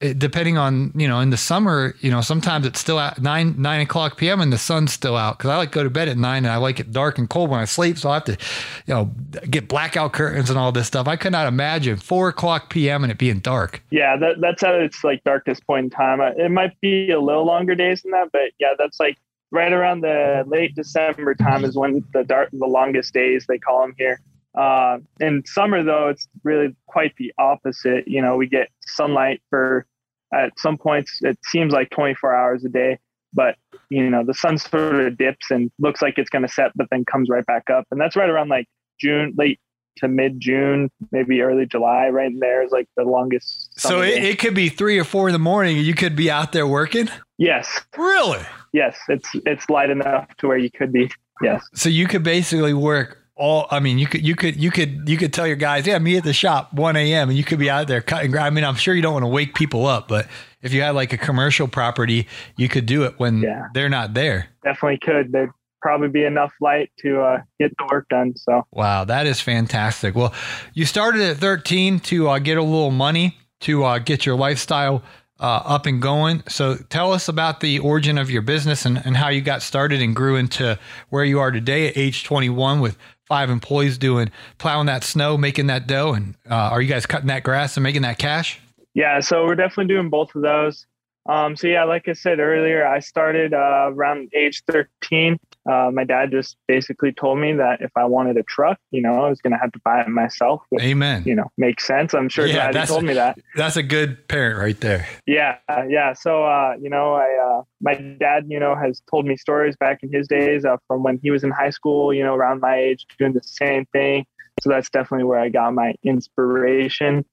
it, 0.00 0.18
depending 0.18 0.58
on 0.58 0.92
you 0.94 1.08
know, 1.08 1.20
in 1.20 1.30
the 1.30 1.36
summer, 1.36 1.94
you 2.00 2.10
know, 2.10 2.20
sometimes 2.20 2.66
it's 2.66 2.78
still 2.78 3.00
at 3.00 3.20
nine 3.20 3.60
nine 3.60 3.80
o'clock 3.80 4.16
p.m. 4.18 4.40
and 4.40 4.52
the 4.52 4.58
sun's 4.58 4.92
still 4.92 5.16
out 5.16 5.38
because 5.38 5.50
I 5.50 5.56
like 5.56 5.70
to 5.70 5.74
go 5.74 5.82
to 5.84 5.90
bed 5.90 6.08
at 6.08 6.18
nine 6.18 6.44
and 6.44 6.52
I 6.52 6.56
like 6.56 6.80
it 6.80 6.92
dark 6.92 7.18
and 7.18 7.28
cold 7.28 7.50
when 7.50 7.60
I 7.60 7.64
sleep, 7.64 7.96
so 7.96 8.10
I 8.10 8.14
have 8.14 8.24
to, 8.24 8.32
you 8.32 8.94
know, 8.94 9.10
get 9.48 9.68
blackout 9.68 10.12
curtains 10.12 10.50
and 10.50 10.58
all 10.58 10.70
this 10.70 10.86
stuff. 10.86 11.08
I 11.08 11.16
could 11.16 11.32
not 11.32 11.46
imagine 11.46 11.96
four 11.96 12.28
o'clock 12.28 12.68
p.m. 12.68 13.04
and 13.04 13.10
it 13.10 13.18
being 13.18 13.38
dark. 13.38 13.82
Yeah, 13.90 14.16
that, 14.18 14.40
that's 14.40 14.62
at 14.62 14.74
its 14.74 15.02
like 15.02 15.24
darkest 15.24 15.66
point 15.66 15.84
in 15.84 15.90
time. 15.90 16.20
It 16.20 16.50
might 16.50 16.78
be 16.80 17.10
a 17.10 17.20
little 17.20 17.46
longer 17.46 17.74
days 17.74 18.02
than 18.02 18.12
that, 18.12 18.30
but 18.32 18.52
yeah, 18.58 18.74
that's 18.78 19.00
like 19.00 19.16
right 19.50 19.72
around 19.72 20.02
the 20.02 20.44
late 20.46 20.74
December 20.74 21.34
time 21.34 21.64
is 21.64 21.74
when 21.74 22.04
the 22.12 22.24
dark, 22.24 22.50
the 22.52 22.66
longest 22.66 23.14
days 23.14 23.46
they 23.48 23.58
call 23.58 23.80
them 23.80 23.94
here. 23.96 24.20
Uh, 24.56 24.98
in 25.20 25.44
summer 25.46 25.82
though, 25.82 26.08
it's 26.08 26.26
really 26.44 26.74
quite 26.86 27.14
the 27.16 27.32
opposite. 27.38 28.08
You 28.08 28.22
know, 28.22 28.36
we 28.36 28.46
get 28.48 28.68
sunlight 28.86 29.42
for 29.50 29.86
at 30.34 30.52
some 30.58 30.76
points 30.76 31.20
it 31.22 31.38
seems 31.44 31.72
like 31.72 31.88
24 31.90 32.34
hours 32.34 32.64
a 32.64 32.68
day, 32.68 32.98
but 33.32 33.56
you 33.90 34.08
know 34.10 34.24
the 34.24 34.34
sun 34.34 34.58
sort 34.58 34.96
of 35.06 35.16
dips 35.16 35.50
and 35.50 35.70
looks 35.78 36.02
like 36.02 36.14
it's 36.18 36.30
going 36.30 36.42
to 36.42 36.48
set, 36.48 36.72
but 36.74 36.88
then 36.90 37.04
comes 37.04 37.28
right 37.28 37.46
back 37.46 37.70
up, 37.70 37.84
and 37.90 38.00
that's 38.00 38.16
right 38.16 38.28
around 38.28 38.48
like 38.48 38.66
June, 39.00 39.34
late 39.36 39.60
to 39.98 40.08
mid 40.08 40.40
June, 40.40 40.90
maybe 41.12 41.40
early 41.42 41.64
July. 41.66 42.08
Right 42.08 42.30
in 42.32 42.38
there 42.38 42.64
is 42.64 42.70
like 42.72 42.88
the 42.96 43.04
longest. 43.04 43.78
So 43.78 44.02
it, 44.02 44.22
it 44.24 44.38
could 44.38 44.54
be 44.54 44.68
three 44.68 44.98
or 44.98 45.04
four 45.04 45.28
in 45.28 45.32
the 45.32 45.38
morning, 45.38 45.76
you 45.78 45.94
could 45.94 46.16
be 46.16 46.30
out 46.30 46.52
there 46.52 46.66
working. 46.66 47.08
yes, 47.38 47.80
Really? 47.96 48.40
yes, 48.72 48.96
it's 49.08 49.28
it's 49.46 49.68
light 49.70 49.90
enough 49.90 50.28
to 50.38 50.48
where 50.48 50.58
you 50.58 50.70
could 50.70 50.92
be. 50.92 51.10
Yes, 51.42 51.62
So 51.74 51.88
you 51.90 52.06
could 52.06 52.22
basically 52.22 52.72
work 52.72 53.22
all. 53.36 53.66
I 53.70 53.80
mean, 53.80 53.98
you 53.98 54.06
could 54.06 54.26
you 54.26 54.34
could 54.34 54.56
you 54.56 54.70
could 54.70 55.08
you 55.08 55.16
could 55.16 55.32
tell 55.32 55.46
your 55.46 55.56
guys, 55.56 55.86
yeah, 55.86 55.98
meet 55.98 56.16
at 56.18 56.24
the 56.24 56.32
shop 56.32 56.72
one 56.72 56.96
a.m. 56.96 57.28
and 57.28 57.38
you 57.38 57.44
could 57.44 57.58
be 57.58 57.70
out 57.70 57.86
there 57.88 58.00
cutting 58.00 58.30
grass. 58.30 58.46
I 58.46 58.50
mean, 58.50 58.64
I'm 58.64 58.74
sure 58.76 58.94
you 58.94 59.02
don't 59.02 59.12
want 59.12 59.22
to 59.24 59.28
wake 59.28 59.54
people 59.54 59.86
up, 59.86 60.08
but 60.08 60.26
if 60.62 60.72
you 60.72 60.82
had 60.82 60.94
like 60.94 61.12
a 61.12 61.18
commercial 61.18 61.68
property, 61.68 62.26
you 62.56 62.68
could 62.68 62.86
do 62.86 63.04
it 63.04 63.14
when 63.18 63.42
Yeah. 63.42 63.66
they're 63.74 63.88
not 63.88 64.14
there. 64.14 64.48
definitely 64.64 64.98
could. 64.98 65.30
There'd 65.32 65.50
probably 65.82 66.08
be 66.08 66.24
enough 66.24 66.52
light 66.60 66.90
to 67.00 67.20
uh, 67.20 67.38
get 67.60 67.70
the 67.78 67.86
work 67.92 68.08
done. 68.08 68.34
So 68.36 68.66
Wow, 68.72 69.04
that 69.04 69.26
is 69.26 69.40
fantastic. 69.40 70.16
Well, 70.16 70.34
you 70.74 70.84
started 70.84 71.20
at 71.20 71.36
13 71.36 72.00
to 72.00 72.28
uh, 72.30 72.38
get 72.40 72.58
a 72.58 72.62
little 72.62 72.90
money 72.90 73.36
to 73.60 73.84
uh, 73.84 73.98
get 73.98 74.26
your 74.26 74.34
lifestyle 74.36 75.02
uh, 75.38 75.62
up 75.64 75.86
and 75.86 76.00
going. 76.02 76.42
So 76.48 76.76
tell 76.88 77.12
us 77.12 77.28
about 77.28 77.60
the 77.60 77.78
origin 77.78 78.18
of 78.18 78.30
your 78.30 78.42
business 78.42 78.84
and, 78.86 79.00
and 79.04 79.16
how 79.16 79.28
you 79.28 79.42
got 79.42 79.62
started 79.62 80.00
and 80.02 80.16
grew 80.16 80.34
into 80.36 80.78
where 81.10 81.24
you 81.24 81.38
are 81.38 81.50
today 81.52 81.86
at 81.88 81.96
age 81.96 82.24
21 82.24 82.80
with 82.80 82.96
five 83.26 83.50
employees 83.50 83.98
doing 83.98 84.30
plowing 84.58 84.86
that 84.86 85.04
snow, 85.04 85.36
making 85.36 85.66
that 85.66 85.86
dough. 85.86 86.14
And 86.14 86.34
uh, 86.50 86.54
are 86.54 86.80
you 86.80 86.88
guys 86.88 87.06
cutting 87.06 87.28
that 87.28 87.42
grass 87.42 87.76
and 87.76 87.84
making 87.84 88.02
that 88.02 88.18
cash? 88.18 88.60
yeah, 88.96 89.20
so 89.20 89.44
we're 89.44 89.54
definitely 89.54 89.94
doing 89.94 90.08
both 90.08 90.34
of 90.34 90.40
those. 90.40 90.86
Um, 91.28 91.56
so 91.56 91.66
yeah, 91.66 91.84
like 91.84 92.08
I 92.08 92.12
said 92.12 92.38
earlier, 92.38 92.86
I 92.86 93.00
started 93.00 93.52
uh, 93.52 93.90
around 93.92 94.30
age 94.34 94.62
13. 94.70 95.38
Uh, 95.68 95.90
my 95.92 96.04
dad 96.04 96.30
just 96.30 96.56
basically 96.68 97.12
told 97.12 97.38
me 97.38 97.52
that 97.54 97.80
if 97.80 97.90
I 97.96 98.04
wanted 98.04 98.36
a 98.36 98.44
truck, 98.44 98.78
you 98.92 99.02
know, 99.02 99.24
I 99.24 99.28
was 99.28 99.40
going 99.40 99.52
to 99.52 99.58
have 99.58 99.72
to 99.72 99.80
buy 99.84 100.02
it 100.02 100.08
myself. 100.08 100.62
Which, 100.68 100.84
Amen. 100.84 101.24
you 101.26 101.34
know, 101.34 101.50
makes 101.58 101.84
sense. 101.86 102.14
I'm 102.14 102.28
sure 102.28 102.46
Yeah, 102.46 102.70
that's- 102.70 102.88
told 102.88 103.02
me 103.04 103.14
that. 103.14 103.38
That's 103.56 103.76
a 103.76 103.82
good 103.82 104.28
parent 104.28 104.58
right 104.60 104.80
there. 104.80 105.06
Yeah, 105.26 105.56
uh, 105.68 105.82
yeah. 105.88 106.12
So, 106.12 106.44
uh, 106.44 106.74
you 106.80 106.88
know, 106.90 107.14
I, 107.14 107.58
uh, 107.58 107.62
my 107.80 107.94
dad, 107.94 108.44
you 108.48 108.60
know, 108.60 108.76
has 108.76 109.02
told 109.10 109.26
me 109.26 109.36
stories 109.36 109.74
back 109.76 109.98
in 110.02 110.12
his 110.12 110.28
days 110.28 110.64
uh, 110.64 110.76
from 110.86 111.02
when 111.02 111.18
he 111.22 111.30
was 111.32 111.42
in 111.42 111.50
high 111.50 111.70
school, 111.70 112.14
you 112.14 112.22
know, 112.22 112.34
around 112.34 112.60
my 112.60 112.76
age, 112.76 113.04
doing 113.18 113.32
the 113.32 113.42
same 113.42 113.86
thing. 113.86 114.24
So 114.62 114.70
that's 114.70 114.88
definitely 114.88 115.24
where 115.24 115.40
I 115.40 115.48
got 115.48 115.74
my 115.74 115.94
inspiration 116.04 117.24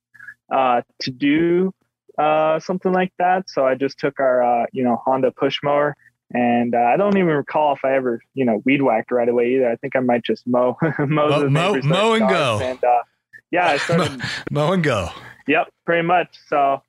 uh, 0.51 0.81
to 1.01 1.11
do 1.11 1.73
uh, 2.17 2.59
something 2.59 2.91
like 2.91 3.11
that. 3.19 3.49
So 3.49 3.65
I 3.65 3.75
just 3.75 3.97
took 3.99 4.19
our, 4.19 4.43
uh, 4.43 4.65
you 4.71 4.83
know, 4.83 4.97
Honda 5.05 5.31
push 5.31 5.59
mower. 5.63 5.95
And 6.35 6.73
uh, 6.73 6.79
I 6.79 6.97
don't 6.97 7.15
even 7.17 7.29
recall 7.29 7.75
if 7.75 7.85
I 7.85 7.93
ever, 7.95 8.19
you 8.33 8.43
know, 8.43 8.61
weed 8.65 8.81
whacked 8.81 9.11
right 9.11 9.29
away 9.29 9.55
either. 9.55 9.69
I 9.69 9.75
think 9.75 9.95
I 9.95 9.99
might 9.99 10.23
just 10.23 10.47
mow, 10.47 10.77
mow, 10.99 11.05
Mow- 11.05 11.41
the 11.41 11.49
mow- 11.49 11.79
mow 11.83 12.13
and 12.13 12.27
go. 12.27 12.59
And 12.61 12.83
uh, 12.83 13.03
yeah, 13.51 13.67
I 13.67 13.77
started 13.77 14.19
Mow 14.51 14.73
and 14.73 14.83
go. 14.83 15.09
Yep, 15.47 15.69
pretty 15.85 16.07
much. 16.07 16.35
So 16.47 16.81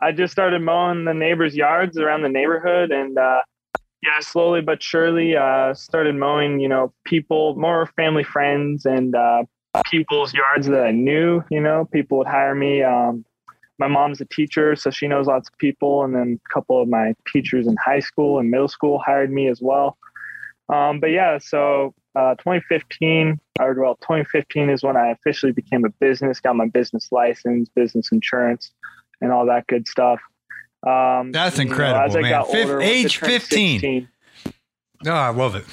I 0.00 0.12
just 0.12 0.32
started 0.32 0.62
mowing 0.62 1.04
the 1.04 1.14
neighbors' 1.14 1.56
yards 1.56 1.98
around 1.98 2.22
the 2.22 2.28
neighborhood 2.28 2.92
and 2.92 3.18
uh 3.18 3.40
yeah, 4.00 4.20
slowly 4.20 4.60
but 4.60 4.80
surely 4.80 5.36
uh 5.36 5.74
started 5.74 6.14
mowing, 6.14 6.60
you 6.60 6.68
know, 6.68 6.92
people 7.04 7.56
more 7.56 7.86
family 7.96 8.22
friends 8.22 8.86
and 8.86 9.16
uh 9.16 9.42
people's 9.90 10.32
yards 10.34 10.68
that 10.68 10.84
I 10.84 10.92
knew, 10.92 11.42
you 11.50 11.60
know, 11.60 11.84
people 11.90 12.18
would 12.18 12.28
hire 12.28 12.54
me. 12.54 12.82
Um 12.82 13.24
my 13.78 13.88
mom's 13.88 14.20
a 14.20 14.24
teacher, 14.24 14.74
so 14.76 14.90
she 14.90 15.06
knows 15.06 15.26
lots 15.26 15.48
of 15.48 15.58
people, 15.58 16.04
and 16.04 16.14
then 16.14 16.40
a 16.44 16.54
couple 16.54 16.80
of 16.80 16.88
my 16.88 17.14
teachers 17.32 17.66
in 17.66 17.76
high 17.76 18.00
school 18.00 18.38
and 18.38 18.50
middle 18.50 18.68
school 18.68 18.98
hired 18.98 19.32
me 19.32 19.48
as 19.48 19.60
well. 19.60 19.96
Um, 20.68 21.00
but 21.00 21.10
yeah, 21.10 21.38
so 21.38 21.94
uh, 22.14 22.34
2015, 22.36 23.40
or 23.60 23.74
well, 23.74 23.94
2015 23.96 24.70
is 24.70 24.82
when 24.82 24.96
I 24.96 25.08
officially 25.10 25.52
became 25.52 25.84
a 25.84 25.90
business, 26.00 26.40
got 26.40 26.56
my 26.56 26.66
business 26.66 27.08
license, 27.10 27.68
business 27.74 28.12
insurance, 28.12 28.72
and 29.20 29.32
all 29.32 29.46
that 29.46 29.66
good 29.66 29.88
stuff. 29.88 30.20
Um, 30.86 31.32
That's 31.32 31.58
incredible, 31.58 32.04
as 32.04 32.16
I 32.16 32.20
man. 32.20 32.44
Fif- 32.44 32.68
older, 32.68 32.82
age 32.82 33.18
15. 33.18 33.80
16, 33.80 34.08
Oh, 35.06 35.10
I 35.12 35.30
love 35.30 35.54
it. 35.54 35.64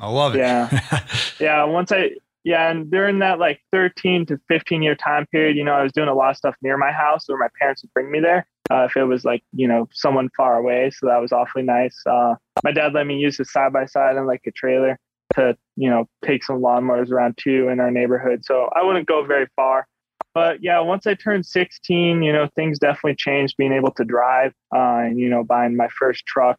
I 0.00 0.08
love 0.08 0.34
it. 0.34 0.38
Yeah. 0.38 0.80
yeah 1.40 1.64
once 1.64 1.92
i 1.92 2.10
yeah 2.44 2.70
and 2.70 2.90
during 2.90 3.18
that 3.20 3.38
like 3.38 3.60
13 3.72 4.26
to 4.26 4.38
15 4.48 4.82
year 4.82 4.94
time 4.94 5.26
period 5.26 5.56
you 5.56 5.64
know 5.64 5.72
i 5.72 5.82
was 5.82 5.92
doing 5.92 6.08
a 6.08 6.14
lot 6.14 6.30
of 6.30 6.36
stuff 6.36 6.54
near 6.62 6.76
my 6.76 6.92
house 6.92 7.26
or 7.28 7.38
my 7.38 7.48
parents 7.58 7.82
would 7.82 7.92
bring 7.94 8.10
me 8.10 8.20
there 8.20 8.46
uh, 8.70 8.84
if 8.84 8.96
it 8.96 9.04
was 9.04 9.24
like 9.24 9.42
you 9.52 9.66
know 9.66 9.88
someone 9.92 10.28
far 10.36 10.56
away 10.56 10.90
so 10.90 11.06
that 11.06 11.20
was 11.20 11.32
awfully 11.32 11.62
nice. 11.62 12.00
Uh, 12.06 12.34
my 12.64 12.72
dad 12.72 12.92
let 12.94 13.06
me 13.06 13.16
use 13.16 13.36
his 13.36 13.52
side 13.52 13.72
by 13.72 13.84
side 13.84 14.16
and 14.16 14.26
like 14.26 14.42
a 14.46 14.52
trailer 14.52 14.98
to 15.34 15.56
you 15.76 15.90
know 15.90 16.06
take 16.24 16.44
some 16.44 16.60
lawnmowers 16.60 17.10
around 17.10 17.36
too 17.38 17.68
in 17.68 17.80
our 17.80 17.90
neighborhood 17.90 18.44
so 18.44 18.68
i 18.74 18.82
wouldn't 18.82 19.06
go 19.06 19.24
very 19.24 19.46
far. 19.56 19.86
But 20.34 20.62
yeah 20.62 20.80
once 20.80 21.06
i 21.06 21.14
turned 21.14 21.44
16 21.44 22.22
you 22.22 22.32
know 22.32 22.48
things 22.54 22.78
definitely 22.78 23.16
changed 23.16 23.56
being 23.58 23.72
able 23.72 23.90
to 23.92 24.04
drive 24.04 24.52
uh, 24.74 25.02
and 25.04 25.18
you 25.18 25.28
know 25.28 25.44
buying 25.44 25.76
my 25.76 25.88
first 25.98 26.24
truck. 26.26 26.58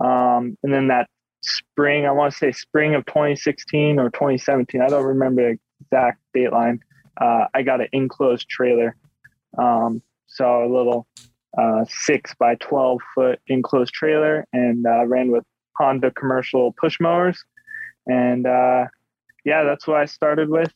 Um, 0.00 0.56
and 0.62 0.72
then 0.72 0.88
that 0.88 1.08
spring, 1.56 2.06
I 2.06 2.12
want 2.12 2.32
to 2.32 2.38
say 2.38 2.52
spring 2.52 2.94
of 2.94 3.04
2016 3.06 3.98
or 3.98 4.10
2017. 4.10 4.80
I 4.80 4.88
don't 4.88 5.04
remember 5.04 5.42
the 5.42 5.58
exact 5.80 6.20
date 6.34 6.52
line. 6.52 6.80
Uh, 7.20 7.46
I 7.54 7.62
got 7.62 7.80
an 7.80 7.88
enclosed 7.92 8.48
trailer. 8.48 8.96
Um, 9.56 10.02
so 10.26 10.64
a 10.64 10.70
little 10.72 11.06
uh, 11.56 11.84
six 11.88 12.34
by 12.38 12.54
12 12.56 13.00
foot 13.14 13.40
enclosed 13.48 13.92
trailer 13.92 14.46
and 14.52 14.86
uh, 14.86 15.06
ran 15.06 15.30
with 15.30 15.44
Honda 15.76 16.10
commercial 16.12 16.72
push 16.72 16.98
mowers. 17.00 17.42
And 18.06 18.46
uh, 18.46 18.86
yeah, 19.44 19.64
that's 19.64 19.86
what 19.86 19.98
I 19.98 20.04
started 20.04 20.48
with 20.48 20.72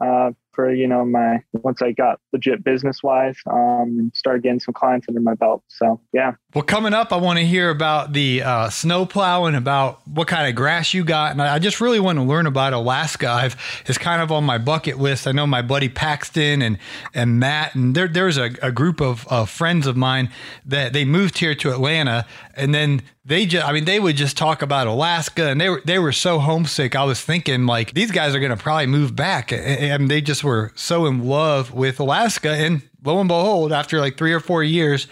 uh, 0.00 0.30
for, 0.52 0.72
you 0.72 0.86
know, 0.86 1.04
my, 1.04 1.42
once 1.52 1.82
I 1.82 1.92
got 1.92 2.20
legit 2.32 2.64
business 2.64 3.02
wise, 3.02 3.36
um, 3.50 4.10
started 4.14 4.42
getting 4.42 4.60
some 4.60 4.74
clients 4.74 5.06
under 5.08 5.20
my 5.20 5.34
belt. 5.34 5.62
So 5.68 6.00
yeah. 6.12 6.32
Well, 6.54 6.64
coming 6.64 6.94
up, 6.94 7.12
I 7.12 7.16
want 7.16 7.38
to 7.38 7.46
hear 7.46 7.70
about 7.70 8.12
the 8.12 8.42
uh, 8.42 8.70
snow 8.70 9.06
plowing, 9.06 9.54
about 9.54 10.06
what 10.08 10.26
kind 10.26 10.48
of 10.48 10.56
grass 10.56 10.92
you 10.92 11.04
got, 11.04 11.30
and 11.32 11.40
I 11.40 11.58
just 11.60 11.80
really 11.80 12.00
want 12.00 12.18
to 12.18 12.24
learn 12.24 12.46
about 12.46 12.72
Alaska. 12.72 13.28
I've 13.28 13.56
it's 13.86 13.98
kind 13.98 14.20
of 14.20 14.32
on 14.32 14.44
my 14.44 14.58
bucket 14.58 14.98
list. 14.98 15.26
I 15.26 15.32
know 15.32 15.46
my 15.46 15.62
buddy 15.62 15.88
Paxton 15.88 16.62
and 16.62 16.78
and 17.14 17.38
Matt, 17.38 17.74
and 17.74 17.94
there 17.94 18.08
there's 18.08 18.36
a, 18.36 18.50
a 18.62 18.72
group 18.72 19.00
of 19.00 19.26
uh, 19.30 19.44
friends 19.44 19.86
of 19.86 19.96
mine 19.96 20.30
that 20.66 20.92
they 20.92 21.04
moved 21.04 21.38
here 21.38 21.54
to 21.54 21.70
Atlanta, 21.70 22.26
and 22.54 22.74
then 22.74 23.02
they 23.24 23.46
just 23.46 23.66
I 23.66 23.72
mean 23.72 23.84
they 23.84 24.00
would 24.00 24.16
just 24.16 24.36
talk 24.36 24.62
about 24.62 24.86
Alaska, 24.86 25.48
and 25.48 25.60
they 25.60 25.68
were 25.68 25.82
they 25.84 25.98
were 25.98 26.12
so 26.12 26.40
homesick. 26.40 26.96
I 26.96 27.04
was 27.04 27.20
thinking 27.20 27.66
like 27.66 27.94
these 27.94 28.10
guys 28.10 28.34
are 28.34 28.40
going 28.40 28.50
to 28.50 28.56
probably 28.56 28.86
move 28.86 29.14
back, 29.14 29.52
and 29.52 30.10
they 30.10 30.20
just 30.20 30.39
were 30.42 30.72
so 30.74 31.06
in 31.06 31.24
love 31.24 31.72
with 31.72 32.00
Alaska, 32.00 32.50
and 32.50 32.82
lo 33.04 33.18
and 33.20 33.28
behold, 33.28 33.72
after 33.72 34.00
like 34.00 34.16
three 34.16 34.32
or 34.32 34.40
four 34.40 34.62
years 34.62 35.06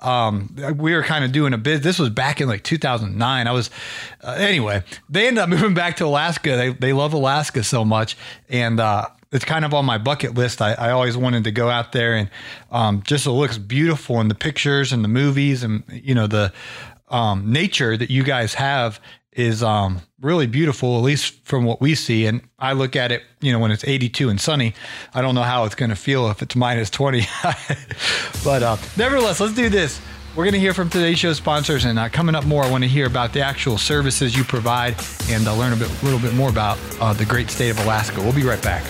um, 0.00 0.54
we 0.76 0.94
were 0.94 1.02
kind 1.02 1.24
of 1.24 1.32
doing 1.32 1.52
a 1.52 1.58
bit. 1.58 1.82
This 1.82 1.98
was 1.98 2.10
back 2.10 2.40
in 2.40 2.48
like 2.48 2.62
2009. 2.62 3.46
I 3.46 3.52
was, 3.52 3.70
uh, 4.22 4.36
anyway, 4.38 4.82
they 5.08 5.26
ended 5.26 5.42
up 5.42 5.48
moving 5.48 5.74
back 5.74 5.96
to 5.96 6.06
Alaska. 6.06 6.56
They, 6.56 6.70
they 6.70 6.92
love 6.92 7.12
Alaska 7.12 7.64
so 7.64 7.84
much. 7.84 8.16
And, 8.48 8.80
uh, 8.80 9.06
it's 9.30 9.44
kind 9.44 9.66
of 9.66 9.74
on 9.74 9.84
my 9.84 9.98
bucket 9.98 10.34
list. 10.34 10.62
I, 10.62 10.72
I 10.72 10.90
always 10.90 11.16
wanted 11.16 11.44
to 11.44 11.50
go 11.50 11.68
out 11.68 11.92
there 11.92 12.14
and, 12.14 12.30
um, 12.70 13.02
just 13.02 13.26
it 13.26 13.30
looks 13.30 13.58
beautiful 13.58 14.20
in 14.20 14.28
the 14.28 14.34
pictures 14.34 14.92
and 14.92 15.04
the 15.04 15.08
movies 15.08 15.62
and, 15.62 15.82
you 15.88 16.14
know, 16.14 16.26
the, 16.26 16.52
um, 17.10 17.52
nature 17.52 17.96
that 17.96 18.10
you 18.10 18.22
guys 18.22 18.54
have 18.54 19.00
is 19.32 19.62
um, 19.62 20.00
really 20.20 20.46
beautiful, 20.46 20.96
at 20.98 21.02
least 21.02 21.34
from 21.44 21.64
what 21.64 21.80
we 21.80 21.94
see. 21.94 22.26
And 22.26 22.42
I 22.58 22.72
look 22.72 22.96
at 22.96 23.12
it, 23.12 23.22
you 23.40 23.52
know, 23.52 23.58
when 23.58 23.70
it's 23.70 23.84
82 23.84 24.28
and 24.28 24.40
sunny, 24.40 24.74
I 25.14 25.22
don't 25.22 25.34
know 25.34 25.42
how 25.42 25.64
it's 25.64 25.74
going 25.74 25.90
to 25.90 25.96
feel 25.96 26.28
if 26.30 26.42
it's 26.42 26.56
minus 26.56 26.90
20. 26.90 27.22
but 28.44 28.62
uh, 28.62 28.76
nevertheless, 28.96 29.40
let's 29.40 29.54
do 29.54 29.68
this. 29.68 30.00
We're 30.36 30.44
going 30.44 30.54
to 30.54 30.60
hear 30.60 30.74
from 30.74 30.88
today's 30.88 31.18
show 31.18 31.32
sponsors, 31.32 31.84
and 31.84 31.98
uh, 31.98 32.08
coming 32.10 32.34
up 32.34 32.44
more, 32.44 32.62
I 32.62 32.70
want 32.70 32.84
to 32.84 32.88
hear 32.88 33.06
about 33.06 33.32
the 33.32 33.40
actual 33.40 33.76
services 33.76 34.36
you 34.36 34.44
provide 34.44 34.94
and 35.28 35.48
uh, 35.48 35.56
learn 35.56 35.72
a 35.72 35.76
bit, 35.76 35.90
little 36.04 36.20
bit 36.20 36.34
more 36.34 36.50
about 36.50 36.78
uh, 37.00 37.12
the 37.12 37.24
great 37.24 37.50
state 37.50 37.70
of 37.70 37.80
Alaska. 37.80 38.20
We'll 38.20 38.34
be 38.34 38.44
right 38.44 38.62
back. 38.62 38.84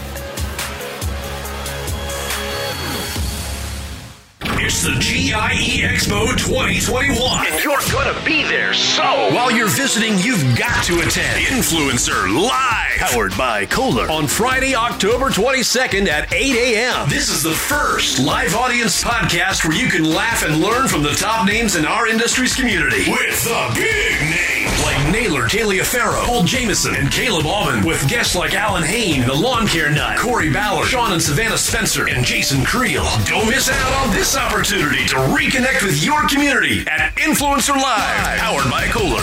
It's 4.69 4.83
the 4.83 4.93
GIE 5.01 5.81
Expo 5.81 6.29
2021. 6.37 7.47
And 7.47 7.65
you're 7.65 7.79
going 7.91 8.15
to 8.15 8.23
be 8.23 8.43
there, 8.43 8.75
so. 8.75 9.03
While 9.03 9.51
you're 9.51 9.67
visiting, 9.67 10.19
you've 10.19 10.59
got 10.59 10.85
to 10.85 11.01
attend 11.01 11.47
Influencer 11.47 12.29
Live. 12.31 12.99
Powered 12.99 13.35
by 13.39 13.65
Kohler. 13.65 14.11
On 14.11 14.27
Friday, 14.27 14.75
October 14.75 15.31
22nd 15.31 16.07
at 16.09 16.31
8 16.35 16.55
a.m. 16.55 17.09
This 17.09 17.31
is 17.31 17.43
the 17.43 17.55
first 17.55 18.19
live 18.19 18.55
audience 18.55 19.03
podcast 19.03 19.67
where 19.67 19.75
you 19.75 19.89
can 19.89 20.05
laugh 20.05 20.45
and 20.45 20.61
learn 20.61 20.87
from 20.87 21.03
the 21.03 21.13
top 21.13 21.47
names 21.47 21.75
in 21.75 21.87
our 21.87 22.07
industry's 22.07 22.55
community. 22.55 23.11
With 23.11 23.45
the 23.45 23.71
big 23.75 24.21
names 24.21 24.83
like 24.83 25.13
Naylor 25.13 25.49
Taliaferro, 25.49 26.27
Paul 26.27 26.45
Jameson, 26.45 26.95
and 26.95 27.11
Caleb 27.11 27.47
Allman. 27.47 27.87
With 27.87 28.07
guests 28.07 28.37
like 28.37 28.55
Allyn 28.55 28.83
Hane, 28.83 29.27
the 29.27 29.35
Lawn 29.35 29.67
Care 29.67 29.91
Nut, 29.91 30.19
Corey 30.19 30.53
Ballard, 30.53 30.89
Sean 30.89 31.13
and 31.13 31.23
Savannah 31.23 31.57
Spencer, 31.57 32.07
and 32.07 32.23
Jason 32.23 32.67
Creel. 32.67 33.07
Don't 33.25 33.47
miss 33.47 33.71
out 33.71 34.07
on 34.07 34.15
this 34.15 34.37
opportunity 34.37 34.58
to 34.65 35.15
reconnect 35.15 35.85
with 35.85 36.03
your 36.03 36.27
community 36.27 36.81
at 36.89 37.15
Influencer 37.17 37.77
Live, 37.77 38.39
powered 38.39 38.71
by 38.71 38.87
Kohler. 38.89 39.23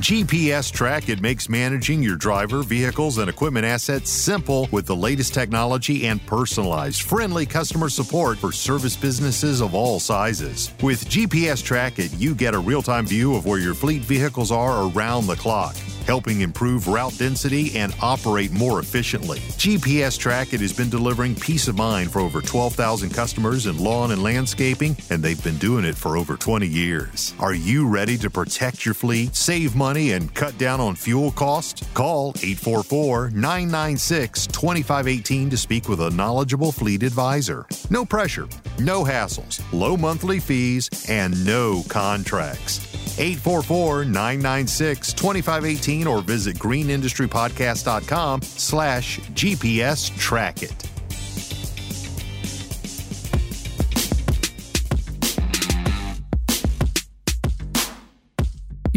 GPS 0.00 0.72
Track, 0.72 1.08
it 1.08 1.20
makes 1.20 1.48
managing 1.48 2.02
your 2.02 2.16
driver, 2.16 2.62
vehicles, 2.62 3.18
and 3.18 3.30
equipment 3.30 3.64
assets 3.64 4.10
simple 4.10 4.68
with 4.72 4.86
the 4.86 4.96
latest 4.96 5.32
technology 5.32 6.06
and 6.06 6.24
personalized, 6.26 7.02
friendly 7.02 7.46
customer 7.46 7.88
support 7.88 8.38
for 8.38 8.50
service 8.50 8.96
businesses 8.96 9.60
of 9.60 9.74
all 9.74 10.00
sizes. 10.00 10.72
With 10.82 11.08
GPS 11.08 11.62
Track, 11.62 11.98
it, 11.98 12.12
you 12.14 12.34
get 12.34 12.54
a 12.54 12.58
real 12.58 12.82
time 12.82 13.06
view 13.06 13.36
of 13.36 13.46
where 13.46 13.60
your 13.60 13.74
fleet 13.74 14.02
vehicles 14.02 14.50
are 14.50 14.90
around 14.90 15.26
the 15.26 15.36
clock 15.36 15.76
helping 16.08 16.40
improve 16.40 16.88
route 16.88 17.16
density 17.18 17.76
and 17.76 17.94
operate 18.00 18.50
more 18.50 18.80
efficiently. 18.80 19.40
GPS 19.60 20.18
Trackit 20.18 20.60
has 20.60 20.72
been 20.72 20.88
delivering 20.88 21.34
peace 21.34 21.68
of 21.68 21.76
mind 21.76 22.10
for 22.10 22.20
over 22.20 22.40
12,000 22.40 23.10
customers 23.10 23.66
in 23.66 23.78
lawn 23.78 24.10
and 24.10 24.22
landscaping, 24.22 24.96
and 25.10 25.22
they've 25.22 25.44
been 25.44 25.58
doing 25.58 25.84
it 25.84 25.94
for 25.94 26.16
over 26.16 26.38
20 26.38 26.66
years. 26.66 27.34
Are 27.38 27.52
you 27.52 27.86
ready 27.86 28.16
to 28.18 28.30
protect 28.30 28.86
your 28.86 28.94
fleet, 28.94 29.36
save 29.36 29.76
money, 29.76 30.12
and 30.12 30.34
cut 30.34 30.56
down 30.56 30.80
on 30.80 30.94
fuel 30.94 31.30
costs? 31.30 31.86
Call 31.92 32.30
844 32.42 33.28
996 33.30 34.46
2518 34.46 35.50
to 35.50 35.58
speak 35.58 35.90
with 35.90 36.00
a 36.00 36.08
knowledgeable 36.10 36.72
fleet 36.72 37.02
advisor. 37.02 37.66
No 37.90 38.06
pressure, 38.06 38.48
no 38.78 39.04
hassles, 39.04 39.60
low 39.74 39.94
monthly 39.94 40.40
fees, 40.40 40.88
and 41.10 41.44
no 41.44 41.82
contracts. 41.90 42.97
844 43.18 44.04
996 44.04 45.12
2518 45.12 46.06
or 46.06 46.20
visit 46.20 46.56
greenindustrypodcast.com 46.56 48.42
slash 48.42 49.18
GPS 49.20 50.16
track 50.16 50.62
it. 50.62 50.88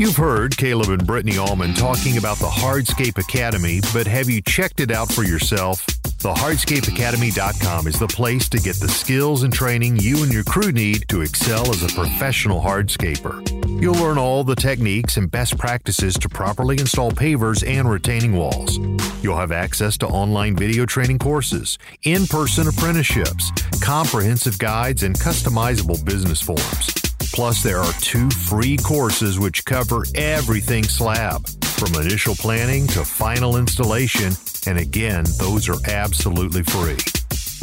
You've 0.02 0.18
heard 0.18 0.58
Caleb 0.58 0.90
and 0.90 1.06
Brittany 1.06 1.38
Allman 1.38 1.76
talking 1.76 2.18
about 2.18 2.38
the 2.38 2.48
Hardscape 2.48 3.20
Academy, 3.20 3.82
but 3.94 4.08
have 4.08 4.30
you 4.32 4.42
checked 4.42 4.80
it 4.80 4.90
out 4.90 5.12
for 5.12 5.24
yourself? 5.24 5.86
The 6.22 6.36
hardscapeacademy.com 6.36 7.88
is 7.88 7.98
the 7.98 8.06
place 8.06 8.48
to 8.50 8.60
get 8.60 8.76
the 8.76 8.88
skills 8.88 9.42
and 9.42 9.52
training 9.52 9.98
you 9.98 10.22
and 10.22 10.32
your 10.32 10.44
crew 10.44 10.72
need 10.72 11.06
to 11.08 11.22
excel 11.22 11.68
as 11.72 11.82
a 11.82 11.88
professional 11.88 12.62
hardscaper. 12.62 13.42
You'll 13.82 13.96
learn 13.96 14.20
all 14.20 14.44
the 14.44 14.56
techniques 14.56 15.18
and 15.18 15.32
best 15.32 15.58
practices 15.58 16.14
to 16.20 16.30
properly 16.30 16.78
install 16.80 17.12
pavers 17.12 17.68
and 17.68 17.90
retaining 17.90 18.34
walls. 18.34 18.78
You'll 19.24 19.38
have 19.38 19.52
access 19.52 19.98
to 19.98 20.06
online 20.06 20.56
video 20.56 20.86
training 20.86 21.18
courses, 21.18 21.80
in 22.04 22.28
person 22.28 22.68
apprenticeships, 22.68 23.50
comprehensive 23.82 24.60
guides, 24.60 25.02
and 25.02 25.16
customizable 25.16 26.06
business 26.06 26.40
forms. 26.40 26.94
Plus, 27.34 27.64
there 27.64 27.80
are 27.80 27.94
two 27.94 28.30
free 28.30 28.78
courses 28.78 29.40
which 29.40 29.66
cover 29.66 30.04
everything 30.14 30.84
slab, 30.84 31.48
from 31.82 32.00
initial 32.00 32.36
planning 32.36 32.86
to 32.86 33.04
final 33.04 33.58
installation, 33.58 34.32
and 34.68 34.78
again, 34.78 35.26
those 35.40 35.68
are 35.68 35.78
absolutely 35.90 36.62
free. 36.62 36.98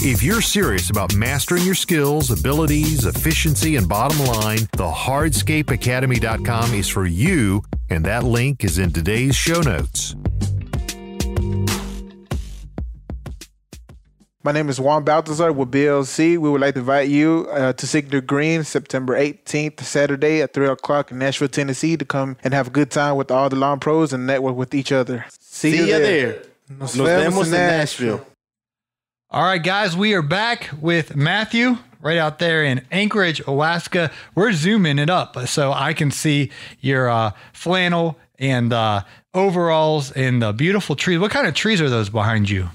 If 0.00 0.24
you're 0.24 0.42
serious 0.42 0.90
about 0.90 1.14
mastering 1.14 1.62
your 1.62 1.76
skills, 1.76 2.32
abilities, 2.32 3.06
efficiency, 3.06 3.76
and 3.76 3.88
bottom 3.88 4.18
line, 4.26 4.66
the 4.72 4.90
hardscapeacademy.com 4.90 6.74
is 6.74 6.88
for 6.88 7.06
you, 7.06 7.62
and 7.90 8.04
that 8.06 8.24
link 8.24 8.64
is 8.64 8.78
in 8.78 8.90
today's 8.90 9.36
show 9.36 9.60
notes. 9.60 10.16
My 14.48 14.52
name 14.52 14.70
is 14.70 14.80
Juan 14.80 15.04
Baltazar 15.04 15.52
with 15.52 15.70
BLC. 15.70 16.38
We 16.38 16.48
would 16.48 16.62
like 16.62 16.72
to 16.72 16.80
invite 16.80 17.10
you 17.10 17.46
uh, 17.50 17.74
to 17.74 17.86
Signature 17.86 18.22
Green 18.22 18.64
September 18.64 19.14
18th, 19.14 19.80
Saturday 19.80 20.40
at 20.40 20.54
3 20.54 20.68
o'clock 20.68 21.10
in 21.10 21.18
Nashville, 21.18 21.48
Tennessee 21.48 21.98
to 21.98 22.06
come 22.06 22.38
and 22.42 22.54
have 22.54 22.68
a 22.68 22.70
good 22.70 22.90
time 22.90 23.16
with 23.16 23.30
all 23.30 23.50
the 23.50 23.56
lawn 23.56 23.78
pros 23.78 24.14
and 24.14 24.26
network 24.26 24.56
with 24.56 24.74
each 24.74 24.90
other. 24.90 25.26
See, 25.38 25.72
See 25.72 25.80
you 25.80 25.86
there. 25.88 26.00
there. 26.00 26.42
Nos, 26.70 26.96
Nos 26.96 27.06
vemos 27.06 27.46
in 27.48 27.52
Nashville. 27.52 28.26
All 29.28 29.42
right, 29.42 29.62
guys, 29.62 29.94
we 29.94 30.14
are 30.14 30.22
back 30.22 30.70
with 30.80 31.14
Matthew 31.14 31.76
right 32.00 32.16
out 32.16 32.38
there 32.38 32.64
in 32.64 32.86
Anchorage, 32.90 33.40
Alaska. 33.40 34.10
We're 34.34 34.54
zooming 34.54 34.98
it 34.98 35.10
up 35.10 35.46
so 35.46 35.74
I 35.74 35.92
can 35.92 36.10
see 36.10 36.50
your 36.80 37.10
uh, 37.10 37.32
flannel 37.52 38.16
and 38.38 38.72
uh, 38.72 39.02
overalls 39.34 40.10
and 40.10 40.40
the 40.40 40.54
beautiful 40.54 40.96
trees. 40.96 41.18
What 41.18 41.32
kind 41.32 41.46
of 41.46 41.52
trees 41.52 41.82
are 41.82 41.90
those 41.90 42.08
behind 42.08 42.48
you? 42.48 42.70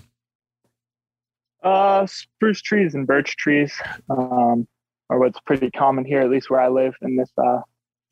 Uh, 1.63 2.05
spruce 2.05 2.61
trees 2.61 2.93
and 2.93 3.07
birch 3.07 3.37
trees 3.37 3.73
um, 4.09 4.67
are 5.09 5.19
what's 5.19 5.39
pretty 5.45 5.71
common 5.71 6.03
here, 6.03 6.21
at 6.21 6.29
least 6.29 6.49
where 6.49 6.59
I 6.59 6.67
live 6.67 6.93
in 7.01 7.15
this 7.15 7.31
uh, 7.37 7.61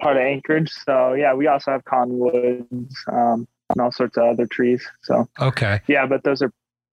part 0.01 0.17
of 0.17 0.23
Anchorage. 0.23 0.71
So 0.85 1.13
yeah, 1.13 1.33
we 1.33 1.47
also 1.47 1.71
have 1.71 1.83
cottonwoods 1.85 2.95
um, 3.11 3.47
and 3.69 3.81
all 3.81 3.91
sorts 3.91 4.17
of 4.17 4.23
other 4.23 4.45
trees. 4.45 4.85
So 5.03 5.27
okay, 5.39 5.81
yeah, 5.87 6.05
but 6.05 6.23
those 6.23 6.41
are 6.41 6.51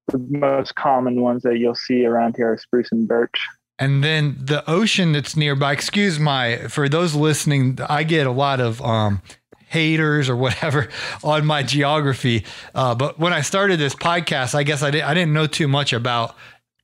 the 0.08 0.18
most 0.18 0.74
common 0.74 1.20
ones 1.20 1.42
that 1.42 1.58
you'll 1.58 1.74
see 1.74 2.04
around 2.04 2.36
here 2.36 2.52
are 2.52 2.58
spruce 2.58 2.90
and 2.90 3.06
birch. 3.06 3.38
And 3.78 4.02
then 4.02 4.36
the 4.40 4.68
ocean 4.68 5.12
that's 5.12 5.36
nearby. 5.36 5.72
Excuse 5.72 6.18
my 6.18 6.56
for 6.68 6.88
those 6.88 7.14
listening. 7.14 7.78
I 7.88 8.02
get 8.02 8.26
a 8.26 8.32
lot 8.32 8.58
of 8.58 8.82
um, 8.82 9.22
haters 9.68 10.28
or 10.28 10.37
whatever 10.37 10.88
on 11.25 11.46
my 11.46 11.62
geography. 11.62 12.44
Uh, 12.75 12.94
but 12.94 13.18
when 13.18 13.32
I 13.32 13.42
started 13.42 13.78
this 13.78 13.94
podcast, 13.94 14.54
I 14.54 14.62
guess 14.62 14.82
I 14.82 14.90
didn't 14.90 15.08
I 15.08 15.14
didn't 15.14 15.32
know 15.32 15.46
too 15.46 15.68
much 15.68 15.92
about 15.92 16.37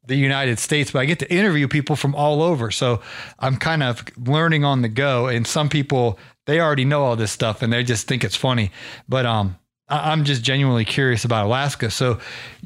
the 0.07 0.17
United 0.17 0.59
States, 0.59 0.91
but 0.91 0.99
I 0.99 1.07
get 1.07 1.19
to 1.21 1.33
interview 1.33 1.67
people 1.67 1.97
from 1.97 2.15
all 2.15 2.43
over. 2.43 2.71
So 2.71 3.01
I'm 3.39 3.57
kind 3.57 3.83
of 3.83 4.05
learning 4.19 4.65
on 4.65 4.83
the 4.83 4.89
go. 4.89 5.29
And 5.29 5.47
some 5.47 5.69
people 5.69 6.19
they 6.47 6.61
already 6.61 6.85
know 6.85 7.05
all 7.05 7.17
this 7.17 7.33
stuff 7.33 7.63
and 7.63 7.73
they 7.73 7.83
just 7.83 8.07
think 8.07 8.23
it's 8.23 8.37
funny. 8.37 8.71
But 9.09 9.27
um 9.27 9.57
I'm 9.87 10.25
just 10.25 10.43
genuinely 10.43 10.87
curious 10.87 11.27
about 11.27 11.45
Alaska. 11.45 11.91
So, 11.91 12.19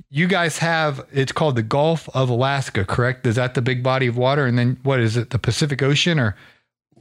you 0.09 0.29
guys 0.29 0.59
have 0.59 1.05
it's 1.13 1.33
called 1.33 1.57
the 1.57 1.65
Gulf 1.65 2.09
of 2.15 2.31
Alaska, 2.31 2.85
correct? 2.85 3.27
Is 3.27 3.35
that 3.35 3.55
the 3.55 3.63
big 3.63 3.83
body 3.83 4.07
of 4.07 4.17
water? 4.17 4.47
And 4.47 4.57
then 4.57 4.79
what 4.85 5.01
is 5.01 5.17
it, 5.17 5.31
the 5.31 5.39
Pacific 5.39 5.83
Ocean, 5.83 6.21
or 6.21 6.37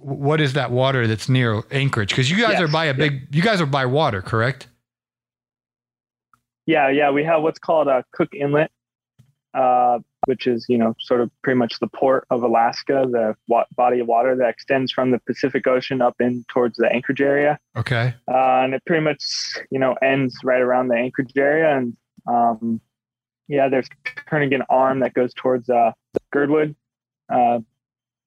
what 0.01 0.41
is 0.41 0.53
that 0.53 0.71
water 0.71 1.07
that's 1.07 1.29
near 1.29 1.63
Anchorage? 1.71 2.09
Because 2.09 2.29
you 2.29 2.37
guys 2.37 2.59
are 2.61 2.67
by 2.67 2.85
a 2.85 2.93
big, 2.93 3.33
you 3.35 3.41
guys 3.41 3.61
are 3.61 3.65
by 3.65 3.85
water, 3.85 4.21
correct? 4.21 4.67
Yeah, 6.65 6.89
yeah, 6.89 7.11
we 7.11 7.23
have 7.23 7.43
what's 7.43 7.59
called 7.59 7.87
a 7.87 8.03
Cook 8.11 8.33
Inlet, 8.33 8.71
uh, 9.53 9.99
which 10.25 10.47
is 10.47 10.65
you 10.67 10.77
know 10.77 10.95
sort 10.99 11.21
of 11.21 11.31
pretty 11.41 11.57
much 11.57 11.79
the 11.79 11.87
port 11.87 12.25
of 12.29 12.43
Alaska, 12.43 13.07
the 13.09 13.35
wa- 13.47 13.65
body 13.75 13.99
of 13.99 14.07
water 14.07 14.35
that 14.35 14.49
extends 14.49 14.91
from 14.91 15.11
the 15.11 15.19
Pacific 15.19 15.65
Ocean 15.65 16.01
up 16.01 16.15
in 16.19 16.43
towards 16.49 16.77
the 16.77 16.91
Anchorage 16.91 17.21
area. 17.21 17.57
Okay. 17.75 18.13
Uh, 18.27 18.61
and 18.63 18.73
it 18.73 18.83
pretty 18.85 19.03
much 19.03 19.23
you 19.71 19.79
know 19.79 19.95
ends 20.01 20.35
right 20.43 20.61
around 20.61 20.89
the 20.89 20.95
Anchorage 20.95 21.31
area, 21.37 21.77
and 21.77 21.95
um, 22.27 22.81
yeah, 23.47 23.69
there's 23.69 23.87
Turnagain 24.29 24.65
Arm 24.69 24.99
that 24.99 25.13
goes 25.13 25.33
towards 25.33 25.69
uh, 25.69 25.93
Girdwood, 26.31 26.75
uh, 27.31 27.59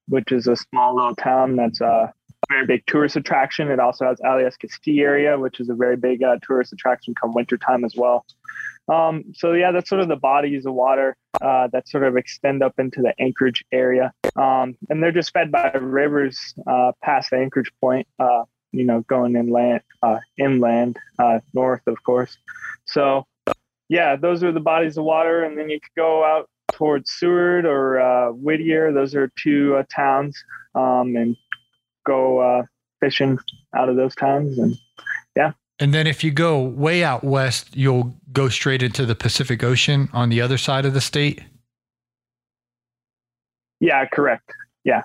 which 0.08 0.32
is 0.32 0.46
a 0.46 0.56
small 0.56 0.94
little 0.96 1.14
town 1.16 1.56
that's 1.56 1.80
a 1.80 2.12
very 2.48 2.66
big 2.66 2.84
tourist 2.86 3.16
attraction. 3.16 3.70
It 3.70 3.78
also 3.78 4.06
has 4.06 4.18
Alyeska 4.20 4.68
area, 5.00 5.38
which 5.38 5.60
is 5.60 5.68
a 5.68 5.74
very 5.74 5.96
big 5.96 6.22
uh, 6.22 6.36
tourist 6.42 6.72
attraction 6.72 7.14
come 7.14 7.32
wintertime 7.32 7.84
as 7.84 7.94
well. 7.96 8.24
Um, 8.88 9.24
so 9.34 9.52
yeah, 9.52 9.70
that's 9.70 9.88
sort 9.88 10.00
of 10.00 10.08
the 10.08 10.16
bodies 10.16 10.66
of 10.66 10.74
water 10.74 11.16
uh, 11.40 11.68
that 11.72 11.88
sort 11.88 12.02
of 12.04 12.16
extend 12.16 12.62
up 12.62 12.74
into 12.78 13.02
the 13.02 13.14
Anchorage 13.20 13.64
area, 13.70 14.12
um, 14.36 14.76
and 14.88 15.02
they're 15.02 15.12
just 15.12 15.32
fed 15.32 15.52
by 15.52 15.70
rivers 15.72 16.54
uh, 16.66 16.92
past 17.02 17.30
the 17.30 17.36
Anchorage 17.36 17.70
point. 17.80 18.08
Uh, 18.18 18.44
you 18.72 18.84
know, 18.84 19.00
going 19.02 19.34
inland, 19.34 19.80
uh, 20.02 20.18
inland, 20.38 20.96
uh, 21.18 21.40
north, 21.52 21.82
of 21.86 22.02
course. 22.04 22.38
So 22.84 23.26
yeah, 23.88 24.16
those 24.16 24.44
are 24.44 24.52
the 24.52 24.60
bodies 24.60 24.96
of 24.96 25.04
water, 25.04 25.42
and 25.42 25.58
then 25.58 25.70
you 25.70 25.80
could 25.80 25.94
go 25.96 26.24
out 26.24 26.48
towards 26.80 27.10
Seward 27.10 27.66
or 27.66 28.00
uh, 28.00 28.32
Whittier. 28.32 28.92
Those 28.92 29.14
are 29.14 29.30
two 29.38 29.84
towns, 29.94 30.42
um, 30.74 31.14
and 31.14 31.36
go 32.06 32.64
fishing 33.00 33.38
out 33.76 33.88
of 33.88 33.96
those 33.96 34.14
towns, 34.14 34.58
and 34.58 34.74
yeah. 35.36 35.52
And 35.78 35.94
then 35.94 36.06
if 36.06 36.24
you 36.24 36.30
go 36.30 36.60
way 36.60 37.04
out 37.04 37.22
west, 37.22 37.76
you'll 37.76 38.14
go 38.32 38.48
straight 38.48 38.82
into 38.82 39.06
the 39.06 39.14
Pacific 39.14 39.62
Ocean 39.62 40.08
on 40.12 40.28
the 40.28 40.40
other 40.40 40.58
side 40.58 40.84
of 40.84 40.94
the 40.94 41.00
state. 41.00 41.42
Yeah, 43.80 44.04
correct. 44.06 44.50
Yeah. 44.84 45.02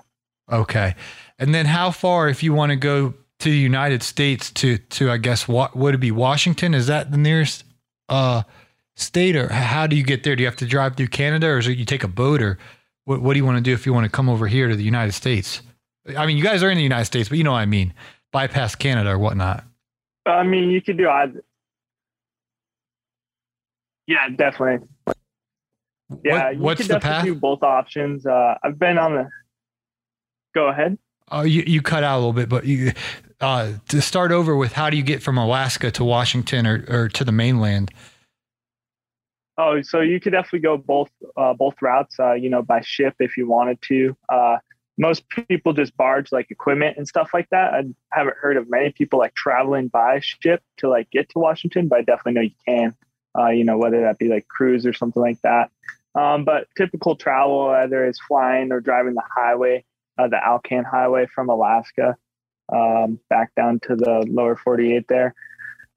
Okay. 0.52 0.94
And 1.38 1.54
then 1.54 1.66
how 1.66 1.90
far 1.90 2.28
if 2.28 2.42
you 2.42 2.52
want 2.52 2.70
to 2.70 2.76
go 2.76 3.14
to 3.38 3.50
the 3.50 3.56
United 3.56 4.02
States 4.02 4.50
to 4.52 4.78
to 4.78 5.10
I 5.10 5.16
guess 5.16 5.48
what 5.48 5.76
would 5.76 5.94
it 5.94 5.98
be 5.98 6.10
Washington? 6.10 6.74
Is 6.74 6.86
that 6.86 7.10
the 7.10 7.18
nearest 7.18 7.64
uh 8.08 8.42
state 8.96 9.36
or 9.36 9.52
how 9.52 9.86
do 9.86 9.94
you 9.94 10.02
get 10.02 10.24
there? 10.24 10.34
Do 10.34 10.42
you 10.42 10.48
have 10.48 10.56
to 10.56 10.66
drive 10.66 10.96
through 10.96 11.08
Canada 11.08 11.46
or 11.46 11.58
is 11.58 11.68
it 11.68 11.78
you 11.78 11.84
take 11.84 12.02
a 12.02 12.08
boat 12.08 12.42
or 12.42 12.58
what 13.04 13.22
what 13.22 13.34
do 13.34 13.38
you 13.38 13.44
want 13.44 13.58
to 13.58 13.62
do 13.62 13.72
if 13.72 13.86
you 13.86 13.92
want 13.92 14.04
to 14.04 14.10
come 14.10 14.28
over 14.28 14.48
here 14.48 14.68
to 14.68 14.74
the 14.74 14.84
United 14.84 15.12
States? 15.12 15.62
I 16.16 16.26
mean, 16.26 16.36
you 16.36 16.42
guys 16.42 16.62
are 16.62 16.70
in 16.70 16.76
the 16.76 16.82
United 16.82 17.04
States, 17.04 17.28
but 17.28 17.38
you 17.38 17.44
know 17.44 17.52
what 17.52 17.58
I 17.58 17.66
mean. 17.66 17.94
Bypass 18.32 18.74
Canada 18.74 19.10
or 19.10 19.18
whatnot. 19.18 19.64
I 20.24 20.42
mean, 20.42 20.70
you 20.70 20.82
could 20.82 20.96
do 20.96 21.08
either. 21.08 21.44
Yeah, 24.06 24.28
definitely. 24.28 24.86
Yeah, 26.22 26.50
what, 26.50 26.58
what's 26.58 26.80
you 26.80 26.86
could 26.86 26.96
the 26.96 27.00
path? 27.00 27.24
do 27.24 27.34
both 27.34 27.62
options. 27.62 28.26
Uh, 28.26 28.54
I've 28.62 28.78
been 28.78 28.98
on 28.98 29.14
the. 29.14 29.28
Go 30.54 30.68
ahead. 30.68 30.98
Oh, 31.30 31.42
you, 31.42 31.64
you 31.66 31.82
cut 31.82 32.04
out 32.04 32.16
a 32.16 32.18
little 32.18 32.32
bit, 32.32 32.48
but 32.48 32.64
you 32.64 32.92
uh, 33.40 33.72
to 33.88 34.00
start 34.00 34.30
over 34.32 34.56
with, 34.56 34.72
how 34.72 34.90
do 34.90 34.96
you 34.96 35.02
get 35.02 35.22
from 35.22 35.36
Alaska 35.36 35.90
to 35.92 36.04
Washington 36.04 36.66
or, 36.66 36.84
or 36.88 37.08
to 37.08 37.24
the 37.24 37.32
mainland? 37.32 37.90
Oh, 39.58 39.80
so 39.82 40.00
you 40.00 40.20
could 40.20 40.32
definitely 40.32 40.60
go 40.60 40.76
both 40.76 41.10
uh, 41.36 41.54
both 41.54 41.80
routes. 41.80 42.18
Uh, 42.18 42.34
you 42.34 42.50
know, 42.50 42.62
by 42.62 42.80
ship 42.82 43.14
if 43.20 43.36
you 43.36 43.48
wanted 43.48 43.80
to. 43.82 44.16
Uh, 44.28 44.58
most 44.98 45.24
people 45.28 45.72
just 45.72 45.96
barge 45.96 46.32
like 46.32 46.50
equipment 46.50 46.96
and 46.96 47.06
stuff 47.06 47.30
like 47.34 47.48
that. 47.50 47.74
I 47.74 47.84
haven't 48.12 48.36
heard 48.40 48.56
of 48.56 48.68
many 48.70 48.90
people 48.90 49.18
like 49.18 49.34
traveling 49.34 49.88
by 49.88 50.20
ship 50.20 50.62
to 50.78 50.88
like 50.88 51.10
get 51.10 51.28
to 51.30 51.38
Washington, 51.38 51.88
but 51.88 51.98
I 51.98 52.02
definitely 52.02 52.32
know 52.32 52.40
you 52.42 52.50
can. 52.66 52.94
Uh, 53.38 53.48
you 53.50 53.64
know, 53.64 53.76
whether 53.76 54.00
that 54.02 54.18
be 54.18 54.28
like 54.28 54.48
cruise 54.48 54.86
or 54.86 54.94
something 54.94 55.20
like 55.20 55.40
that. 55.42 55.70
Um, 56.14 56.44
but 56.44 56.68
typical 56.76 57.16
travel 57.16 57.68
either 57.68 58.06
is 58.06 58.18
flying 58.26 58.72
or 58.72 58.80
driving 58.80 59.12
the 59.12 59.22
highway, 59.34 59.84
uh, 60.18 60.28
the 60.28 60.42
Alcan 60.42 60.84
Highway 60.84 61.26
from 61.26 61.50
Alaska 61.50 62.16
um, 62.74 63.20
back 63.28 63.54
down 63.54 63.80
to 63.80 63.96
the 63.96 64.24
lower 64.28 64.56
48 64.56 65.04
there. 65.08 65.34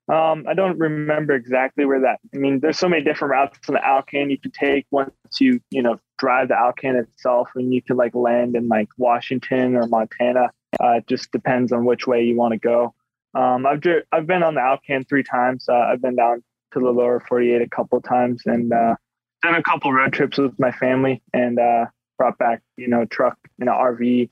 Um, 0.09 0.45
I 0.47 0.55
don't 0.55 0.79
remember 0.79 1.35
exactly 1.35 1.85
where 1.85 2.01
that. 2.01 2.19
I 2.33 2.37
mean, 2.37 2.59
there's 2.59 2.79
so 2.79 2.89
many 2.89 3.03
different 3.03 3.31
routes 3.31 3.59
on 3.69 3.75
the 3.75 3.85
Alcan 3.85 4.31
you 4.31 4.39
can 4.39 4.51
take 4.51 4.87
once 4.89 5.11
you 5.39 5.61
you 5.69 5.83
know 5.83 5.99
drive 6.17 6.47
the 6.47 6.57
Alcan 6.57 6.95
itself, 6.95 7.49
and 7.55 7.71
you 7.71 7.81
can 7.81 7.95
like 7.95 8.15
land 8.15 8.55
in 8.55 8.67
like 8.67 8.89
Washington 8.97 9.75
or 9.75 9.85
Montana. 9.85 10.49
Uh, 10.81 10.93
it 10.93 11.07
just 11.07 11.31
depends 11.31 11.71
on 11.71 11.85
which 11.85 12.07
way 12.07 12.23
you 12.23 12.35
want 12.35 12.53
to 12.53 12.57
go. 12.57 12.95
Um, 13.35 13.67
I've 13.67 13.81
dri- 13.81 14.03
I've 14.11 14.25
been 14.25 14.41
on 14.41 14.55
the 14.55 14.61
Alcan 14.61 15.05
three 15.05 15.23
times. 15.23 15.69
Uh, 15.69 15.75
I've 15.75 16.01
been 16.01 16.15
down 16.15 16.43
to 16.73 16.79
the 16.79 16.89
lower 16.89 17.19
48 17.29 17.61
a 17.61 17.69
couple 17.69 18.01
times, 18.01 18.41
and 18.47 18.73
uh, 18.73 18.95
done 19.43 19.55
a 19.55 19.61
couple 19.61 19.93
road 19.93 20.11
trips 20.11 20.39
with 20.39 20.57
my 20.59 20.71
family, 20.71 21.21
and 21.33 21.59
uh, 21.59 21.85
brought 22.17 22.39
back 22.39 22.63
you 22.77 22.87
know 22.87 23.05
truck 23.05 23.37
and 23.59 23.69
an 23.69 23.75
RV. 23.75 24.29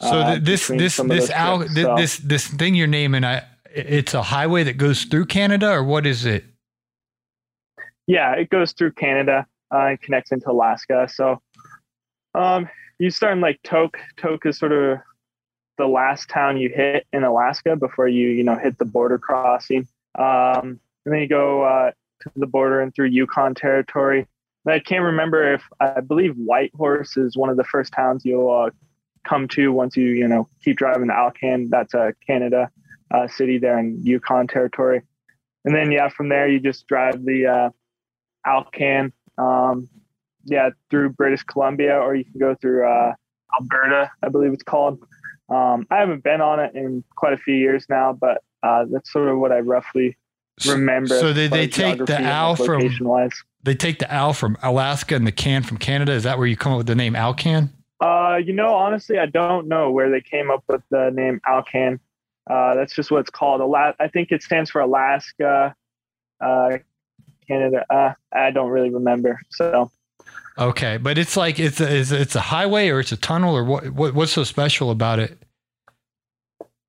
So 0.00 0.08
uh, 0.08 0.38
this 0.42 0.66
this 0.66 0.96
this, 0.96 1.30
Al- 1.30 1.68
so. 1.68 1.94
this 1.94 2.16
this 2.18 2.48
thing 2.48 2.74
you're 2.74 2.88
naming, 2.88 3.22
I 3.22 3.44
it's 3.74 4.14
a 4.14 4.22
highway 4.22 4.62
that 4.64 4.76
goes 4.76 5.04
through 5.04 5.26
Canada, 5.26 5.70
or 5.70 5.84
what 5.84 6.06
is 6.06 6.24
it? 6.24 6.44
Yeah, 8.06 8.32
it 8.34 8.50
goes 8.50 8.72
through 8.72 8.92
Canada 8.92 9.46
uh, 9.72 9.86
and 9.86 10.00
connects 10.00 10.32
into 10.32 10.50
Alaska. 10.50 11.08
So 11.12 11.40
um, 12.34 12.68
you 12.98 13.10
start 13.10 13.34
in 13.34 13.40
like 13.40 13.60
Tok. 13.64 13.98
Tok 14.16 14.46
is 14.46 14.58
sort 14.58 14.72
of 14.72 14.98
the 15.78 15.86
last 15.86 16.28
town 16.28 16.58
you 16.58 16.68
hit 16.68 17.06
in 17.12 17.24
Alaska 17.24 17.76
before 17.76 18.08
you 18.08 18.28
you 18.28 18.44
know 18.44 18.56
hit 18.56 18.78
the 18.78 18.84
border 18.84 19.18
crossing. 19.18 19.86
Um, 20.18 20.80
and 21.04 21.12
then 21.14 21.20
you 21.20 21.28
go 21.28 21.62
uh, 21.62 21.90
to 22.22 22.30
the 22.36 22.46
border 22.46 22.80
and 22.80 22.94
through 22.94 23.06
Yukon 23.06 23.54
territory. 23.54 24.26
I 24.66 24.78
can't 24.78 25.02
remember 25.02 25.54
if 25.54 25.62
I 25.80 26.00
believe 26.00 26.36
Whitehorse 26.36 27.16
is 27.16 27.36
one 27.36 27.50
of 27.50 27.56
the 27.56 27.64
first 27.64 27.92
towns 27.92 28.24
you'll 28.24 28.50
uh, 28.50 28.70
come 29.24 29.48
to 29.48 29.72
once 29.72 29.96
you 29.96 30.08
you 30.08 30.28
know 30.28 30.48
keep 30.62 30.76
driving 30.76 31.08
to 31.08 31.14
Alcan. 31.14 31.68
That's 31.70 31.94
uh, 31.94 32.12
Canada 32.26 32.70
uh, 33.12 33.28
city 33.28 33.58
there 33.58 33.78
in 33.78 34.00
Yukon 34.02 34.46
territory. 34.46 35.02
And 35.64 35.74
then, 35.74 35.92
yeah, 35.92 36.08
from 36.08 36.28
there, 36.28 36.48
you 36.48 36.58
just 36.58 36.86
drive 36.88 37.24
the 37.24 37.46
uh, 37.46 37.70
Alcan, 38.44 39.12
um, 39.38 39.88
yeah, 40.44 40.70
through 40.90 41.10
British 41.10 41.42
Columbia, 41.44 41.98
or 41.98 42.14
you 42.14 42.24
can 42.24 42.40
go 42.40 42.56
through 42.60 42.88
uh, 42.88 43.14
Alberta, 43.60 44.10
I 44.22 44.28
believe 44.28 44.52
it's 44.52 44.62
called. 44.62 44.98
Um, 45.48 45.86
I 45.90 45.98
haven't 45.98 46.24
been 46.24 46.40
on 46.40 46.60
it 46.60 46.74
in 46.74 47.04
quite 47.14 47.34
a 47.34 47.36
few 47.36 47.54
years 47.54 47.86
now, 47.88 48.12
but 48.12 48.42
uh, 48.62 48.86
that's 48.90 49.12
sort 49.12 49.28
of 49.28 49.38
what 49.38 49.52
I 49.52 49.60
roughly 49.60 50.16
remember. 50.66 51.18
So 51.18 51.32
they, 51.32 51.46
they 51.46 51.68
take 51.68 52.04
the 52.04 52.20
Al 52.20 52.56
from 52.56 52.90
they 53.64 53.74
take 53.74 53.98
the 53.98 54.12
Al 54.12 54.32
from 54.32 54.56
Alaska 54.62 55.14
and 55.14 55.26
the 55.26 55.32
can 55.32 55.62
from 55.62 55.76
Canada. 55.76 56.12
Is 56.12 56.24
that 56.24 56.38
where 56.38 56.46
you 56.46 56.56
come 56.56 56.72
up 56.72 56.78
with 56.78 56.86
the 56.86 56.94
name 56.94 57.14
Alcan? 57.14 57.70
Uh, 58.00 58.36
you 58.44 58.52
know, 58.52 58.74
honestly, 58.74 59.18
I 59.18 59.26
don't 59.26 59.68
know 59.68 59.90
where 59.90 60.10
they 60.10 60.20
came 60.20 60.50
up 60.50 60.64
with 60.68 60.82
the 60.90 61.10
name 61.12 61.40
Alcan. 61.46 62.00
Uh, 62.48 62.74
that's 62.74 62.94
just 62.94 63.10
what 63.10 63.20
it's 63.20 63.30
called. 63.30 63.60
Ala- 63.60 63.94
I 64.00 64.08
think 64.08 64.32
it 64.32 64.42
stands 64.42 64.70
for 64.70 64.80
Alaska, 64.80 65.74
uh, 66.40 66.78
Canada. 67.46 67.84
Uh, 67.88 68.12
I 68.32 68.50
don't 68.50 68.70
really 68.70 68.90
remember. 68.90 69.40
So, 69.50 69.90
Okay, 70.58 70.98
but 70.98 71.16
it's 71.16 71.36
like 71.36 71.58
it's 71.58 71.80
a, 71.80 71.96
it's 71.96 72.10
a, 72.10 72.20
it's 72.20 72.36
a 72.36 72.40
highway 72.40 72.88
or 72.88 73.00
it's 73.00 73.12
a 73.12 73.16
tunnel 73.16 73.56
or 73.56 73.64
what, 73.64 73.88
what 73.90 74.14
what's 74.14 74.32
so 74.32 74.44
special 74.44 74.90
about 74.90 75.18
it? 75.18 75.38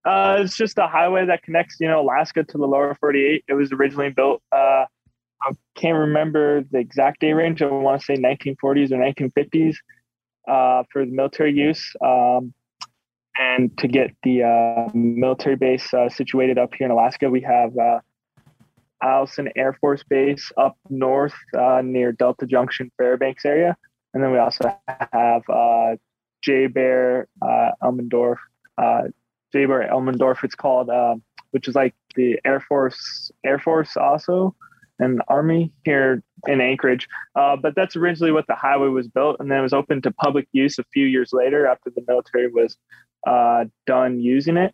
Uh, 0.06 0.38
it's 0.40 0.58
just 0.58 0.78
a 0.78 0.88
highway 0.88 1.26
that 1.26 1.44
connects, 1.44 1.78
you 1.80 1.88
know, 1.88 2.02
Alaska 2.02 2.44
to 2.44 2.58
the 2.58 2.68
lower 2.68 2.94
48. 3.00 3.46
It 3.48 3.54
was 3.54 3.72
originally 3.72 4.10
built. 4.10 4.42
Uh, 4.52 4.86
I 5.42 5.52
can't 5.76 5.98
remember 5.98 6.64
the 6.72 6.80
exact 6.80 7.22
day 7.22 7.32
range. 7.32 7.62
I 7.62 7.68
want 7.68 8.02
to 8.02 8.06
say 8.06 8.16
1940s 8.16 8.92
or 8.92 8.98
1950s 8.98 9.76
uh, 10.46 10.84
for 10.92 11.06
the 11.06 11.12
military 11.12 11.54
use. 11.54 11.96
Um, 12.04 12.54
and 13.38 13.76
to 13.80 13.88
get 13.88 14.12
the 14.24 14.44
uh, 14.44 14.92
military 14.94 15.56
base 15.56 15.94
uh, 15.94 16.10
situated 16.10 16.58
up 16.58 16.74
here 16.76 16.86
in 16.86 16.92
Alaska, 16.92 17.30
we 17.30 17.42
have 17.42 17.76
uh, 17.78 18.00
Eielson 19.04 19.52
Air 19.56 19.74
Force 19.74 20.04
Base 20.04 20.52
up 20.58 20.78
north 20.90 21.34
uh, 21.58 21.82
near 21.84 22.12
Delta 22.12 22.46
Junction, 22.46 22.92
Fairbanks 22.98 23.46
area. 23.46 23.76
And 24.14 24.24
then 24.24 24.32
we 24.32 24.38
also 24.38 24.72
have 25.12 25.42
uh, 25.50 25.96
JBER 26.48 27.26
uh, 27.42 27.72
Elmendorf, 27.82 28.38
JBER 28.80 29.92
Elmendorf, 29.92 30.44
it's 30.44 30.56
called, 30.56 30.92
which 31.52 31.68
is 31.68 31.74
like 31.74 31.96
the 32.16 32.40
Air 32.46 32.60
Force, 32.60 33.32
Air 33.44 33.58
Force 33.58 33.98
also, 33.98 34.56
and 35.00 35.24
Army 35.28 35.72
here 35.84 36.22
in 36.48 36.62
Anchorage. 36.62 37.08
But 37.34 37.74
that's 37.76 37.96
originally 37.96 38.32
what 38.32 38.46
the 38.46 38.56
highway 38.56 38.90
was 38.90 39.08
built, 39.08 39.38
and 39.40 39.50
then 39.50 39.58
it 39.58 39.64
was 39.64 39.74
open 39.74 40.04
to 40.04 40.12
public 40.12 40.48
use 40.52 40.78
a 40.78 40.84
few 40.94 41.08
years 41.08 41.32
later 41.34 41.66
after 41.66 41.90
the 41.90 42.04
military 42.08 42.48
was 42.48 42.78
uh, 43.28 43.66
done 43.86 44.20
using 44.20 44.58
it. 44.58 44.74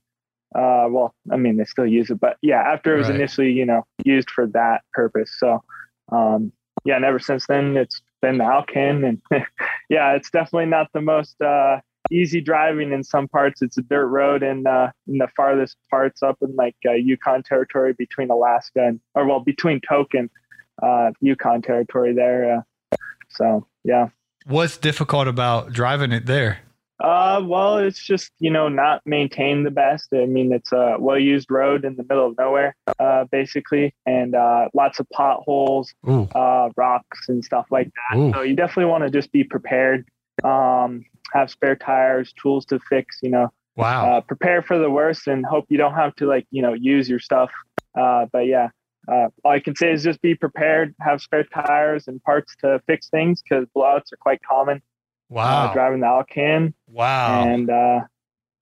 Uh, 0.55 0.87
well, 0.89 1.13
I 1.31 1.37
mean, 1.37 1.57
they 1.57 1.65
still 1.65 1.85
use 1.85 2.09
it, 2.09 2.19
but 2.19 2.37
yeah, 2.41 2.61
after 2.61 2.95
it 2.95 2.97
was 2.97 3.07
Right. 3.07 3.15
initially, 3.15 3.51
you 3.51 3.65
know, 3.65 3.85
used 4.03 4.31
for 4.31 4.47
that 4.47 4.81
purpose. 4.93 5.31
So, 5.37 5.63
um, 6.11 6.51
yeah, 6.85 6.95
and 6.95 7.05
ever 7.05 7.19
since 7.19 7.45
then, 7.47 7.77
it's 7.77 8.01
been 8.21 8.39
the 8.39 8.45
Alcan, 8.45 9.03
and 9.03 9.21
yeah, 9.89 10.13
it's 10.15 10.31
definitely 10.31 10.65
not 10.65 10.87
the 10.93 11.01
most 11.01 11.39
uh, 11.39 11.81
easy 12.09 12.41
driving 12.41 12.91
in 12.91 13.03
some 13.03 13.27
parts. 13.27 13.61
It's 13.61 13.77
a 13.77 13.83
dirt 13.83 14.07
road, 14.07 14.41
and 14.41 14.67
uh, 14.67 14.91
in 15.07 15.19
the 15.19 15.27
farthest 15.35 15.77
parts 15.91 16.23
up 16.23 16.37
in 16.41 16.55
like 16.55 16.75
uh, 16.83 16.93
Yukon 16.93 17.43
territory 17.43 17.93
between 17.93 18.31
Alaska 18.31 18.87
and, 18.87 18.99
or 19.13 19.27
well, 19.27 19.41
between 19.41 19.81
Tok 19.81 20.13
and 20.13 20.29
uh, 20.81 21.11
Yukon 21.21 21.61
territory 21.61 22.13
there. 22.13 22.57
Uh, 22.91 22.95
so, 23.29 23.67
yeah. 23.83 24.07
What's 24.45 24.77
difficult 24.77 25.27
about 25.27 25.73
driving 25.73 26.11
it 26.11 26.25
there? 26.25 26.59
Uh, 26.99 27.41
well, 27.45 27.77
it's 27.77 28.03
just 28.03 28.31
you 28.39 28.49
know 28.49 28.67
not 28.67 29.01
maintained 29.05 29.65
the 29.65 29.71
best. 29.71 30.09
I 30.13 30.25
mean, 30.25 30.51
it's 30.51 30.71
a 30.73 30.97
well-used 30.99 31.49
road 31.49 31.85
in 31.85 31.95
the 31.95 32.03
middle 32.03 32.27
of 32.27 32.37
nowhere, 32.37 32.75
uh, 32.99 33.23
basically, 33.31 33.93
and 34.05 34.35
uh, 34.35 34.67
lots 34.73 34.99
of 34.99 35.07
potholes, 35.13 35.93
uh, 36.05 36.69
rocks, 36.75 37.29
and 37.29 37.43
stuff 37.43 37.67
like 37.71 37.89
that. 38.11 38.17
Ooh. 38.17 38.33
So 38.33 38.41
you 38.41 38.55
definitely 38.55 38.91
want 38.91 39.05
to 39.05 39.09
just 39.09 39.31
be 39.31 39.43
prepared. 39.43 40.05
Um, 40.43 41.05
have 41.31 41.49
spare 41.49 41.75
tires, 41.75 42.33
tools 42.41 42.65
to 42.65 42.79
fix. 42.89 43.17
You 43.21 43.29
know, 43.29 43.53
wow. 43.77 44.17
uh, 44.17 44.21
prepare 44.21 44.61
for 44.61 44.77
the 44.77 44.89
worst, 44.89 45.27
and 45.27 45.45
hope 45.45 45.65
you 45.69 45.77
don't 45.77 45.95
have 45.95 46.15
to 46.15 46.27
like 46.27 46.47
you 46.51 46.61
know 46.61 46.73
use 46.73 47.07
your 47.07 47.19
stuff. 47.19 47.51
Uh, 47.97 48.25
but 48.31 48.45
yeah. 48.45 48.69
Uh, 49.07 49.29
all 49.43 49.53
I 49.53 49.59
can 49.59 49.75
say 49.75 49.91
is 49.91 50.03
just 50.03 50.21
be 50.21 50.35
prepared, 50.35 50.93
have 50.99 51.19
spare 51.19 51.43
tires 51.45 52.07
and 52.07 52.21
parts 52.21 52.55
to 52.57 52.79
fix 52.85 53.09
things 53.09 53.41
because 53.41 53.65
blowouts 53.75 54.13
are 54.13 54.17
quite 54.17 54.39
common 54.43 54.83
wow. 55.29 55.67
uh, 55.67 55.73
driving 55.73 56.01
the 56.01 56.07
Alcan 56.07 56.73
wow. 56.87 57.43
and 57.43 57.69
uh, 57.69 58.01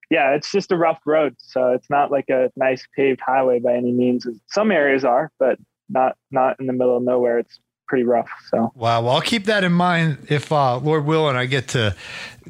yeah, 0.10 0.36
it's 0.36 0.52
just 0.52 0.72
a 0.72 0.78
rough 0.78 1.00
road. 1.06 1.36
So 1.38 1.72
it's 1.74 1.90
not 1.90 2.12
like 2.12 2.30
a 2.30 2.52
nice 2.56 2.86
paved 2.96 3.20
highway 3.26 3.60
by 3.60 3.74
any 3.74 3.92
means. 3.92 4.26
Some 4.48 4.72
areas 4.72 5.04
are, 5.04 5.32
but 5.40 5.58
not 5.90 6.16
not 6.32 6.60
in 6.60 6.68
the 6.68 6.74
middle 6.74 6.98
of 6.98 7.04
nowhere. 7.04 7.40
It's 7.40 7.60
pretty 7.88 8.04
rough. 8.04 8.30
So 8.50 8.72
Wow. 8.76 9.02
Well, 9.02 9.10
I'll 9.10 9.22
keep 9.22 9.46
that 9.46 9.64
in 9.64 9.74
mind 9.74 10.28
if 10.30 10.52
uh, 10.52 10.78
Lord 10.78 11.06
will 11.06 11.30
and 11.30 11.38
I 11.38 11.46
get 11.46 11.70
to 11.70 11.96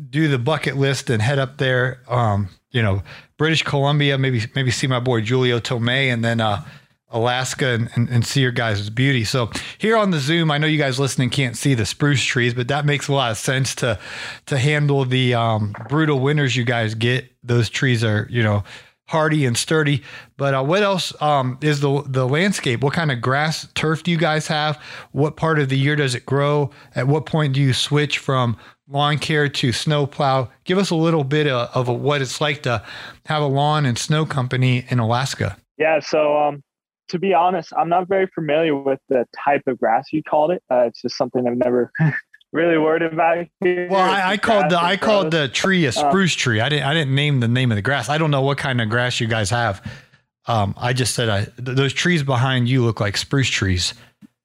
do 0.10 0.28
the 0.28 0.40
bucket 0.40 0.78
list 0.78 1.10
and 1.10 1.22
head 1.22 1.40
up 1.40 1.58
there. 1.58 2.02
Um, 2.08 2.50
you 2.72 2.82
know, 2.82 3.02
British 3.38 3.64
Columbia, 3.64 4.18
maybe 4.18 4.44
maybe 4.56 4.72
see 4.72 4.88
my 4.88 5.00
boy 5.00 5.22
Julio 5.22 5.60
Tomei, 5.60 6.12
and 6.14 6.24
then 6.24 6.42
uh, 6.42 6.64
Alaska 7.10 7.68
and, 7.68 7.90
and, 7.96 8.10
and 8.10 8.26
see 8.26 8.42
your 8.42 8.52
guys' 8.52 8.90
beauty. 8.90 9.24
So 9.24 9.50
here 9.78 9.96
on 9.96 10.12
the 10.12 10.20
Zoom, 10.20 10.52
I 10.52 10.58
know 10.58 10.68
you 10.68 10.78
guys 10.78 11.00
listening 11.00 11.30
can't 11.30 11.56
see 11.56 11.74
the 11.74 11.86
spruce 11.86 12.24
trees, 12.24 12.54
but 12.54 12.68
that 12.68 12.86
makes 12.86 13.08
a 13.08 13.14
lot 13.14 13.32
of 13.32 13.38
sense 13.38 13.76
to 13.76 13.98
to 14.48 14.58
handle 14.58 15.06
the 15.06 15.34
um, 15.34 15.74
brutal 15.88 16.20
winters 16.20 16.56
you 16.56 16.66
guys 16.66 16.96
get. 16.96 17.32
Those 17.44 17.70
trees 17.70 18.04
are 18.04 18.28
you 18.30 18.44
know 18.44 18.64
hardy 19.08 19.46
and 19.46 19.58
sturdy. 19.58 20.04
But 20.36 20.54
uh, 20.54 20.64
what 20.64 20.84
else 20.84 21.20
um, 21.22 21.58
is 21.62 21.80
the 21.80 22.04
the 22.06 22.28
landscape? 22.28 22.84
What 22.84 22.94
kind 22.94 23.12
of 23.12 23.22
grass 23.22 23.68
turf 23.74 24.04
do 24.04 24.12
you 24.12 24.18
guys 24.18 24.48
have? 24.48 24.82
What 25.12 25.38
part 25.38 25.60
of 25.60 25.70
the 25.70 25.78
year 25.78 25.96
does 25.96 26.14
it 26.14 26.26
grow? 26.26 26.72
At 26.96 27.08
what 27.08 27.26
point 27.26 27.54
do 27.54 27.62
you 27.62 27.74
switch 27.74 28.20
from 28.20 28.58
lawn 28.88 29.18
care 29.18 29.50
to 29.50 29.72
snow 29.72 30.06
plow? 30.06 30.50
Give 30.66 30.78
us 30.78 30.90
a 30.90 30.96
little 30.96 31.24
bit 31.24 31.48
of, 31.48 31.70
of 31.90 32.00
what 32.02 32.22
it's 32.22 32.40
like 32.42 32.64
to 32.64 32.84
have 33.26 33.42
a 33.42 33.48
lawn 33.48 33.86
and 33.86 33.98
snow 33.98 34.26
company 34.26 34.86
in 34.90 35.00
Alaska. 35.00 35.58
yeah, 35.78 36.00
so 36.00 36.38
um, 36.38 36.64
to 37.10 37.20
be 37.20 37.34
honest, 37.34 37.74
I'm 37.78 37.90
not 37.90 38.08
very 38.08 38.28
familiar 38.28 38.76
with 38.76 39.00
the 39.10 39.26
type 39.44 39.64
of 39.68 39.80
grass 39.80 40.08
you 40.12 40.24
called 40.24 40.52
it. 40.52 40.64
Uh, 40.70 40.86
it's 40.88 41.02
just 41.02 41.18
something 41.18 41.48
I've 41.48 41.58
never 41.58 41.92
really 42.52 42.78
worried 42.78 43.02
about. 43.02 43.46
Here. 43.62 43.88
Well, 43.90 44.00
I, 44.00 44.32
I 44.32 44.38
called 44.38 44.70
the 44.70 44.80
I 44.80 44.98
called 44.98 45.32
the 45.32 45.48
tree 45.48 45.86
a 45.86 45.92
spruce 45.92 46.34
tree. 46.34 46.60
I 46.60 46.70
didn't 46.70 46.86
I 46.86 46.94
didn't 46.94 47.16
name 47.16 47.40
the 47.40 47.48
name 47.48 47.72
of 47.72 47.76
the 47.76 47.82
grass. 47.82 48.10
I 48.10 48.18
don't 48.18 48.32
know 48.32 48.42
what 48.42 48.58
kind 48.58 48.82
of 48.82 48.90
grass 48.90 49.20
you 49.20 49.28
guys 49.28 49.50
have. 49.50 49.82
Um, 50.48 50.74
I 50.78 50.94
just 50.94 51.14
said 51.14 51.30
I, 51.30 51.44
th- 51.44 51.54
those 51.58 51.94
trees 51.94 52.24
behind 52.24 52.70
you 52.70 52.84
look 52.84 53.02
like 53.02 53.18
spruce 53.18 53.50
trees. 53.50 53.94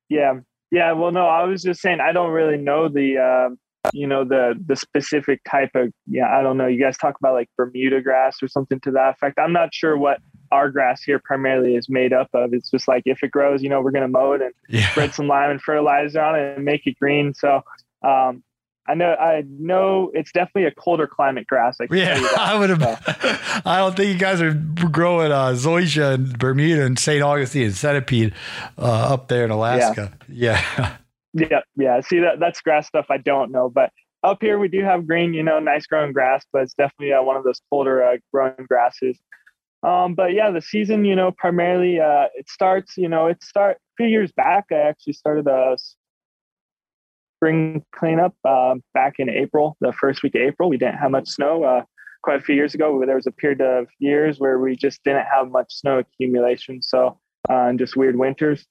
Yeah, 0.08 0.40
yeah. 0.70 0.92
Well, 0.92 1.12
no, 1.12 1.26
I 1.26 1.44
was 1.44 1.62
just 1.62 1.80
saying 1.80 2.00
I 2.00 2.12
don't 2.12 2.32
really 2.32 2.56
know 2.56 2.88
the 2.88 3.18
uh, 3.18 3.90
you 3.92 4.06
know 4.06 4.24
the 4.24 4.54
the 4.66 4.76
specific 4.76 5.40
type 5.48 5.70
of 5.74 5.92
yeah. 6.06 6.28
I 6.28 6.42
don't 6.42 6.56
know. 6.56 6.66
You 6.66 6.80
guys 6.80 6.96
talk 6.98 7.14
about 7.20 7.34
like 7.34 7.48
Bermuda 7.56 8.02
grass 8.02 8.42
or 8.42 8.48
something 8.48 8.80
to 8.80 8.90
that 8.92 9.14
effect. 9.14 9.38
I'm 9.38 9.52
not 9.52 9.72
sure 9.72 9.96
what 9.96 10.18
our 10.52 10.70
grass 10.70 11.02
here 11.02 11.18
primarily 11.18 11.74
is 11.74 11.88
made 11.88 12.12
up 12.12 12.28
of. 12.34 12.52
It's 12.54 12.70
just 12.70 12.86
like 12.86 13.02
if 13.06 13.22
it 13.22 13.30
grows, 13.32 13.62
you 13.62 13.68
know, 13.68 13.80
we're 13.80 13.90
gonna 13.90 14.08
mow 14.08 14.32
it 14.32 14.42
and 14.42 14.54
Yeah. 14.68 14.88
spread 14.90 15.14
some 15.14 15.26
lime 15.26 15.50
and 15.50 15.60
fertilizer 15.60 16.20
on 16.20 16.38
it 16.38 16.56
and 16.56 16.64
make 16.64 16.86
it 16.86 16.98
green. 17.00 17.34
So. 17.34 17.62
Um, 18.04 18.42
I 18.88 18.94
know, 18.94 19.14
I 19.14 19.44
know 19.46 20.10
it's 20.12 20.32
definitely 20.32 20.64
a 20.64 20.72
colder 20.72 21.06
climate 21.06 21.46
grass. 21.46 21.76
I 21.80 21.86
Yeah. 21.88 22.18
I 22.36 22.58
would 22.58 22.68
have. 22.70 23.62
I 23.64 23.78
don't 23.78 23.94
think 23.96 24.12
you 24.12 24.18
guys 24.18 24.42
are 24.42 24.54
growing 24.54 25.30
uh, 25.30 25.50
zoysia 25.52 26.14
and 26.14 26.36
Bermuda 26.36 26.84
and 26.84 26.98
St. 26.98 27.22
Augustine 27.22 27.66
and 27.66 27.74
centipede 27.76 28.34
uh, 28.76 29.12
up 29.14 29.28
there 29.28 29.44
in 29.44 29.52
Alaska. 29.52 30.12
Yeah. 30.28 30.96
Yeah, 31.32 31.60
yeah. 31.76 32.00
See 32.00 32.18
that 32.18 32.40
that's 32.40 32.60
grass 32.60 32.88
stuff 32.88 33.06
I 33.08 33.18
don't 33.18 33.52
know, 33.52 33.70
but 33.70 33.92
up 34.24 34.38
here 34.40 34.58
we 34.58 34.66
do 34.66 34.82
have 34.82 35.06
green, 35.06 35.32
you 35.32 35.44
know, 35.44 35.60
nice 35.60 35.86
growing 35.86 36.12
grass, 36.12 36.44
but 36.52 36.62
it's 36.62 36.74
definitely 36.74 37.12
uh, 37.12 37.22
one 37.22 37.36
of 37.36 37.44
those 37.44 37.60
colder 37.70 38.02
uh, 38.02 38.16
growing 38.32 38.66
grasses. 38.68 39.16
Um, 39.82 40.14
but 40.14 40.32
yeah, 40.32 40.50
the 40.50 40.62
season, 40.62 41.04
you 41.04 41.16
know, 41.16 41.32
primarily 41.32 41.98
uh, 41.98 42.26
it 42.34 42.48
starts, 42.48 42.96
you 42.96 43.08
know, 43.08 43.26
it 43.26 43.42
start 43.42 43.76
a 43.76 43.92
few 43.96 44.06
years 44.06 44.30
back. 44.32 44.66
I 44.70 44.76
actually 44.76 45.14
started 45.14 45.46
a 45.48 45.76
spring 47.36 47.84
cleanup 47.92 48.34
uh, 48.44 48.76
back 48.94 49.14
in 49.18 49.28
April, 49.28 49.76
the 49.80 49.92
first 49.92 50.22
week 50.22 50.36
of 50.36 50.42
April. 50.42 50.68
We 50.68 50.78
didn't 50.78 50.98
have 50.98 51.10
much 51.10 51.28
snow. 51.28 51.64
Uh, 51.64 51.82
quite 52.22 52.38
a 52.38 52.42
few 52.42 52.54
years 52.54 52.74
ago, 52.74 53.02
there 53.04 53.16
was 53.16 53.26
a 53.26 53.32
period 53.32 53.60
of 53.60 53.88
years 53.98 54.38
where 54.38 54.60
we 54.60 54.76
just 54.76 55.02
didn't 55.02 55.26
have 55.26 55.50
much 55.50 55.74
snow 55.74 55.98
accumulation. 55.98 56.80
So, 56.80 57.18
uh, 57.50 57.66
and 57.66 57.78
just 57.78 57.96
weird 57.96 58.16
winters. 58.16 58.64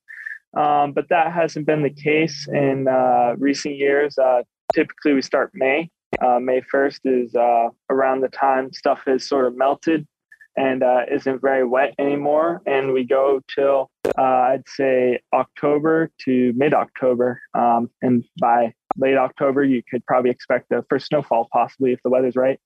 Um, 0.57 0.93
but 0.93 1.09
that 1.09 1.33
hasn't 1.33 1.65
been 1.65 1.83
the 1.83 1.89
case 1.89 2.47
in 2.47 2.87
uh, 2.87 3.35
recent 3.37 3.75
years. 3.75 4.17
Uh, 4.17 4.43
typically, 4.73 5.13
we 5.13 5.21
start 5.21 5.51
May. 5.53 5.89
May 6.21 6.61
1st 6.73 6.99
is 7.05 7.35
around 7.89 8.21
the 8.21 8.29
time 8.29 8.71
stuff 8.71 9.01
is 9.07 9.27
sort 9.27 9.47
of 9.47 9.57
melted 9.57 10.07
and 10.57 10.83
uh, 10.83 11.01
isn't 11.09 11.41
very 11.41 11.65
wet 11.65 11.93
anymore. 11.97 12.61
And 12.65 12.93
we 12.93 13.03
go 13.03 13.41
till 13.53 13.89
uh, 14.17 14.21
I'd 14.21 14.67
say 14.67 15.19
October 15.33 16.11
to 16.25 16.53
mid 16.55 16.73
October. 16.73 17.41
Um, 17.53 17.89
and 18.01 18.23
by 18.39 18.73
late 18.97 19.17
October, 19.17 19.63
you 19.63 19.81
could 19.89 20.05
probably 20.05 20.31
expect 20.31 20.69
the 20.69 20.85
first 20.89 21.07
snowfall, 21.07 21.47
possibly 21.51 21.93
if 21.93 22.01
the 22.03 22.09
weather's 22.09 22.35
right. 22.35 22.59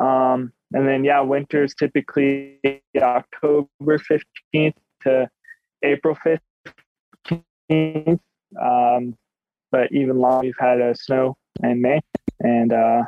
Um, 0.00 0.52
and 0.72 0.88
then, 0.88 1.04
yeah, 1.04 1.20
winter's 1.20 1.74
typically 1.74 2.58
October 2.96 3.68
15th 3.82 4.74
to 5.02 5.28
April 5.82 6.16
15th. 7.70 8.18
Um, 8.60 9.16
but 9.70 9.90
even 9.92 10.18
long, 10.18 10.42
we've 10.42 10.54
had 10.58 10.80
a 10.80 10.94
snow 10.94 11.36
in 11.62 11.80
May. 11.80 12.00
And 12.40 12.72
uh, 12.72 13.02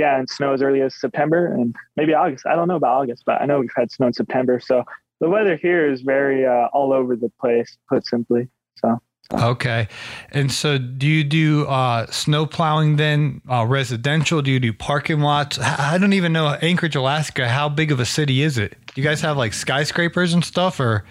yeah, 0.00 0.18
and 0.18 0.28
snow 0.28 0.54
as 0.54 0.62
early 0.62 0.80
as 0.80 0.94
September 0.94 1.52
and 1.52 1.76
maybe 1.96 2.14
August. 2.14 2.46
I 2.46 2.56
don't 2.56 2.68
know 2.68 2.76
about 2.76 3.02
August, 3.02 3.24
but 3.26 3.40
I 3.40 3.44
know 3.44 3.60
we've 3.60 3.70
had 3.76 3.92
snow 3.92 4.06
in 4.06 4.14
September. 4.14 4.58
So 4.58 4.82
the 5.20 5.28
weather 5.28 5.56
here 5.56 5.90
is 5.90 6.00
very 6.00 6.46
uh, 6.46 6.68
all 6.72 6.92
over 6.92 7.16
the 7.16 7.30
place, 7.38 7.76
put 7.88 8.06
simply. 8.06 8.48
So 8.76 8.98
Okay. 9.32 9.88
And 10.30 10.50
so 10.50 10.78
do 10.78 11.06
you 11.06 11.22
do 11.22 11.66
uh, 11.66 12.06
snow 12.10 12.46
plowing 12.46 12.96
then, 12.96 13.42
uh, 13.48 13.64
residential? 13.64 14.42
Do 14.42 14.50
you 14.50 14.58
do 14.58 14.72
parking 14.72 15.20
lots? 15.20 15.58
I 15.60 15.98
don't 15.98 16.14
even 16.14 16.32
know 16.32 16.48
Anchorage, 16.48 16.96
Alaska. 16.96 17.48
How 17.48 17.68
big 17.68 17.92
of 17.92 18.00
a 18.00 18.06
city 18.06 18.42
is 18.42 18.58
it? 18.58 18.76
Do 18.86 19.00
you 19.00 19.06
guys 19.06 19.20
have 19.20 19.36
like 19.36 19.52
skyscrapers 19.52 20.32
and 20.32 20.44
stuff 20.44 20.80
or? 20.80 21.04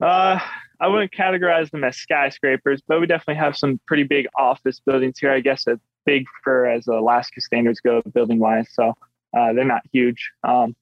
uh, 0.00 0.40
I 0.80 0.86
wouldn't 0.86 1.12
categorize 1.12 1.70
them 1.70 1.84
as 1.84 1.96
skyscrapers, 1.96 2.80
but 2.86 3.00
we 3.00 3.06
definitely 3.06 3.40
have 3.40 3.56
some 3.56 3.80
pretty 3.86 4.04
big 4.04 4.26
office 4.36 4.80
buildings 4.80 5.18
here. 5.18 5.32
I 5.32 5.40
guess 5.40 5.66
big 6.08 6.24
for 6.42 6.66
as 6.66 6.86
Alaska 6.86 7.42
standards 7.42 7.80
go, 7.80 8.00
building 8.14 8.38
wise. 8.38 8.66
So 8.72 8.94
uh, 9.36 9.52
they're 9.52 9.64
not 9.64 9.82
huge. 9.92 10.30
Um, 10.42 10.74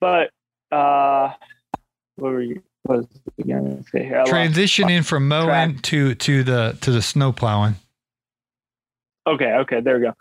but 0.00 0.30
uh, 0.70 1.32
what 2.14 2.32
were 2.32 2.42
you? 2.42 2.62
What 2.84 2.98
was 2.98 3.06
I 3.40 3.42
going 3.42 3.82
to 3.82 3.90
say 3.90 4.04
here? 4.04 4.22
Transitioning 4.26 5.04
from 5.04 5.26
mowing 5.26 5.72
track. 5.72 5.82
to 5.82 6.14
to 6.14 6.44
the 6.44 6.78
to 6.82 6.92
the 6.92 7.02
snow 7.02 7.32
plowing. 7.32 7.74
Okay, 9.26 9.52
okay, 9.62 9.80
there 9.80 9.98
we 9.98 10.06
go. 10.06 10.12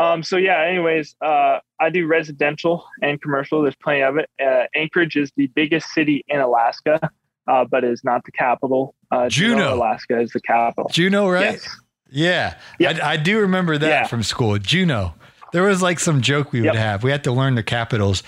Um, 0.00 0.22
so 0.22 0.36
yeah, 0.36 0.64
anyways, 0.64 1.16
uh, 1.20 1.58
I 1.80 1.90
do 1.90 2.06
residential 2.06 2.86
and 3.02 3.20
commercial. 3.20 3.62
There's 3.62 3.74
plenty 3.82 4.02
of 4.02 4.16
it. 4.16 4.30
Uh, 4.40 4.66
Anchorage 4.74 5.16
is 5.16 5.32
the 5.36 5.48
biggest 5.48 5.92
city 5.92 6.24
in 6.28 6.38
Alaska, 6.38 7.10
uh, 7.48 7.64
but 7.64 7.82
is 7.82 8.04
not 8.04 8.24
the 8.24 8.32
capital. 8.32 8.94
Uh, 9.10 9.28
Juneau. 9.28 9.74
Alaska 9.74 10.20
is 10.20 10.30
the 10.30 10.40
capital. 10.40 10.88
Juneau, 10.90 11.28
right? 11.28 11.54
Yes. 11.54 11.80
Yeah, 12.10 12.54
Yep. 12.78 13.00
I, 13.02 13.12
I 13.12 13.16
do 13.16 13.40
remember 13.40 13.76
that 13.78 13.88
Yeah. 13.88 14.06
from 14.06 14.22
school. 14.22 14.58
Juneau. 14.58 15.14
There 15.50 15.62
was 15.62 15.80
like 15.80 15.98
some 15.98 16.20
joke 16.20 16.52
we 16.52 16.60
would 16.60 16.66
Yep. 16.74 16.76
have. 16.76 17.02
We 17.02 17.10
had 17.10 17.24
to 17.24 17.32
learn 17.32 17.54
the 17.54 17.62
capitals. 17.62 18.22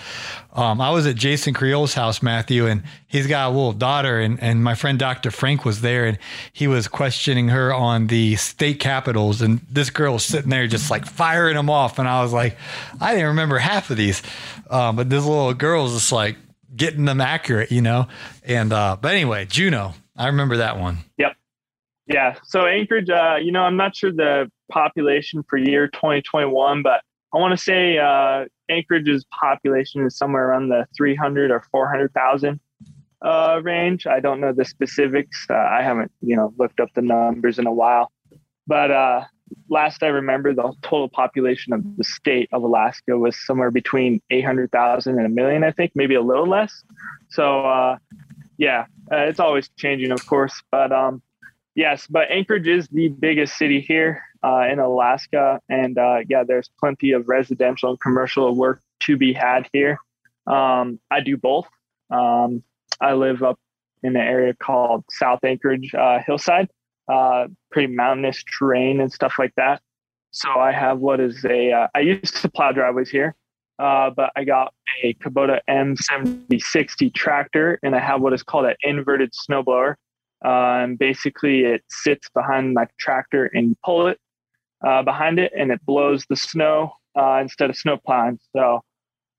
Um, 0.53 0.81
I 0.81 0.89
was 0.89 1.05
at 1.05 1.15
Jason 1.15 1.53
Creel's 1.53 1.93
house, 1.93 2.23
Matthew, 2.23 2.65
and 2.65 2.81
he's 3.07 3.27
got 3.27 3.47
a 3.47 3.49
little 3.51 3.73
daughter, 3.73 4.19
and, 4.19 4.41
and 4.41 4.63
my 4.63 4.73
friend 4.73 4.97
Dr. 4.97 5.29
Frank 5.29 5.63
was 5.63 5.81
there, 5.81 6.05
and 6.05 6.17
he 6.51 6.67
was 6.67 6.87
questioning 6.87 7.49
her 7.49 7.71
on 7.71 8.07
the 8.07 8.37
state 8.37 8.79
capitals, 8.79 9.39
and 9.43 9.61
this 9.69 9.91
girl 9.91 10.13
was 10.13 10.23
sitting 10.25 10.49
there 10.49 10.65
just 10.65 10.89
like 10.89 11.05
firing 11.05 11.55
them 11.55 11.69
off, 11.69 11.99
and 11.99 12.07
I 12.07 12.23
was 12.23 12.33
like, 12.33 12.57
I 12.99 13.11
didn't 13.13 13.27
remember 13.27 13.59
half 13.59 13.91
of 13.91 13.97
these, 13.97 14.23
um, 14.71 14.95
but 14.95 15.09
this 15.11 15.23
little 15.23 15.53
girl 15.53 15.83
was 15.83 15.93
just 15.93 16.11
like 16.11 16.37
getting 16.75 17.05
them 17.05 17.21
accurate, 17.21 17.71
you 17.71 17.81
know. 17.83 18.07
And 18.43 18.73
uh, 18.73 18.97
but 18.99 19.11
anyway, 19.11 19.45
Juneau, 19.45 19.93
I 20.17 20.25
remember 20.27 20.57
that 20.57 20.79
one. 20.79 20.97
Yeah. 22.11 22.35
So 22.43 22.65
Anchorage, 22.65 23.09
uh, 23.09 23.37
you 23.41 23.51
know, 23.51 23.63
I'm 23.63 23.77
not 23.77 23.95
sure 23.95 24.11
the 24.11 24.51
population 24.69 25.43
for 25.49 25.57
year 25.57 25.87
2021, 25.87 26.83
but 26.83 27.01
I 27.33 27.37
want 27.37 27.57
to 27.57 27.63
say 27.63 27.97
uh, 27.97 28.45
Anchorage's 28.69 29.25
population 29.31 30.05
is 30.05 30.17
somewhere 30.17 30.49
around 30.49 30.69
the 30.69 30.85
300 30.97 31.51
or 31.51 31.63
400,000 31.71 32.59
uh, 33.21 33.61
range. 33.63 34.07
I 34.07 34.19
don't 34.19 34.41
know 34.41 34.51
the 34.51 34.65
specifics. 34.65 35.45
Uh, 35.49 35.53
I 35.53 35.81
haven't, 35.83 36.11
you 36.21 36.35
know, 36.35 36.53
looked 36.57 36.81
up 36.81 36.89
the 36.95 37.01
numbers 37.01 37.59
in 37.59 37.67
a 37.67 37.73
while. 37.73 38.11
But 38.67 38.91
uh, 38.91 39.23
last 39.69 40.03
I 40.03 40.07
remember, 40.07 40.53
the 40.53 40.73
total 40.81 41.07
population 41.07 41.71
of 41.71 41.81
the 41.97 42.03
state 42.03 42.49
of 42.51 42.63
Alaska 42.63 43.17
was 43.17 43.37
somewhere 43.45 43.71
between 43.71 44.21
800,000 44.29 45.17
and 45.17 45.25
a 45.25 45.29
million, 45.29 45.63
I 45.63 45.71
think, 45.71 45.93
maybe 45.95 46.15
a 46.15 46.21
little 46.21 46.47
less. 46.47 46.83
So, 47.29 47.65
uh, 47.65 47.97
yeah, 48.57 48.85
uh, 49.11 49.17
it's 49.17 49.39
always 49.39 49.69
changing, 49.77 50.11
of 50.11 50.25
course. 50.25 50.61
But 50.71 50.91
um, 50.91 51.21
Yes, 51.75 52.05
but 52.07 52.29
Anchorage 52.29 52.67
is 52.67 52.87
the 52.89 53.07
biggest 53.07 53.57
city 53.57 53.79
here 53.79 54.23
uh, 54.43 54.67
in 54.69 54.79
Alaska, 54.79 55.61
and 55.69 55.97
uh, 55.97 56.19
yeah, 56.27 56.43
there's 56.43 56.69
plenty 56.79 57.11
of 57.11 57.29
residential 57.29 57.89
and 57.91 57.99
commercial 57.99 58.53
work 58.55 58.81
to 59.01 59.15
be 59.17 59.31
had 59.31 59.69
here. 59.71 59.97
Um, 60.47 60.99
I 61.09 61.21
do 61.21 61.37
both. 61.37 61.67
Um, 62.09 62.63
I 62.99 63.13
live 63.13 63.41
up 63.41 63.57
in 64.03 64.15
an 64.15 64.21
area 64.21 64.53
called 64.53 65.05
South 65.09 65.43
Anchorage 65.43 65.93
uh, 65.95 66.19
Hillside, 66.25 66.69
uh, 67.07 67.47
pretty 67.71 67.93
mountainous 67.93 68.43
terrain 68.57 68.99
and 68.99 69.11
stuff 69.11 69.35
like 69.39 69.53
that. 69.55 69.81
So 70.31 70.49
I 70.49 70.71
have 70.71 70.99
what 70.99 71.19
is 71.19 71.45
a. 71.45 71.71
Uh, 71.71 71.87
I 71.95 71.99
used 71.99 72.37
to 72.37 72.49
plow 72.49 72.71
driveways 72.71 73.09
here, 73.09 73.35
uh, 73.79 74.09
but 74.09 74.31
I 74.35 74.43
got 74.43 74.73
a 75.03 75.13
Kubota 75.15 75.59
M7060 75.69 77.13
tractor, 77.13 77.79
and 77.83 77.95
I 77.95 77.99
have 77.99 78.21
what 78.21 78.33
is 78.33 78.43
called 78.43 78.65
an 78.65 78.75
inverted 78.81 79.31
snowblower. 79.31 79.95
And 80.43 80.97
basically, 80.97 81.61
it 81.65 81.83
sits 81.89 82.29
behind 82.33 82.73
my 82.73 82.87
tractor 82.99 83.45
and 83.53 83.69
you 83.69 83.75
pull 83.83 84.07
it 84.07 84.19
uh, 84.85 85.03
behind 85.03 85.39
it, 85.39 85.51
and 85.57 85.71
it 85.71 85.85
blows 85.85 86.25
the 86.27 86.35
snow 86.35 86.93
uh, 87.15 87.39
instead 87.41 87.69
of 87.69 87.75
snow 87.75 87.97
plowing. 88.03 88.39
So, 88.55 88.81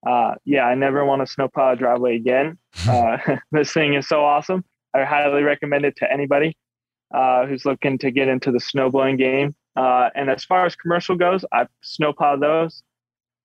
uh, 0.07 0.35
yeah, 0.45 0.65
I 0.65 0.75
never 0.75 1.05
want 1.05 1.23
to 1.23 1.27
snow 1.27 1.49
plow 1.49 1.73
a 1.73 1.77
driveway 1.77 2.17
again. 2.17 2.59
Uh, 2.89 3.19
this 3.53 3.71
thing 3.71 3.95
is 3.95 4.09
so 4.09 4.25
awesome. 4.25 4.65
I 4.95 5.05
highly 5.05 5.43
recommend 5.43 5.85
it 5.85 5.95
to 5.97 6.11
anybody 6.11 6.57
uh, 7.15 7.47
who's 7.47 7.65
looking 7.65 7.99
to 7.99 8.11
get 8.11 8.29
into 8.29 8.51
the 8.51 8.61
snow 8.61 8.91
blowing 8.91 9.17
game. 9.17 9.55
Uh, 9.77 10.09
and 10.15 10.31
as 10.31 10.43
far 10.45 10.65
as 10.65 10.75
commercial 10.75 11.15
goes, 11.17 11.45
I 11.53 11.67
snow 11.83 12.13
plow 12.13 12.37
those. 12.37 12.83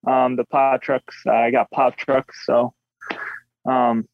Um, 0.08 0.38
the 0.38 0.46
plow 0.46 0.78
trucks, 0.78 1.16
I 1.26 1.52
got 1.52 1.70
plow 1.72 1.90
trucks, 1.90 2.46
so 2.46 2.74
um, 3.70 4.08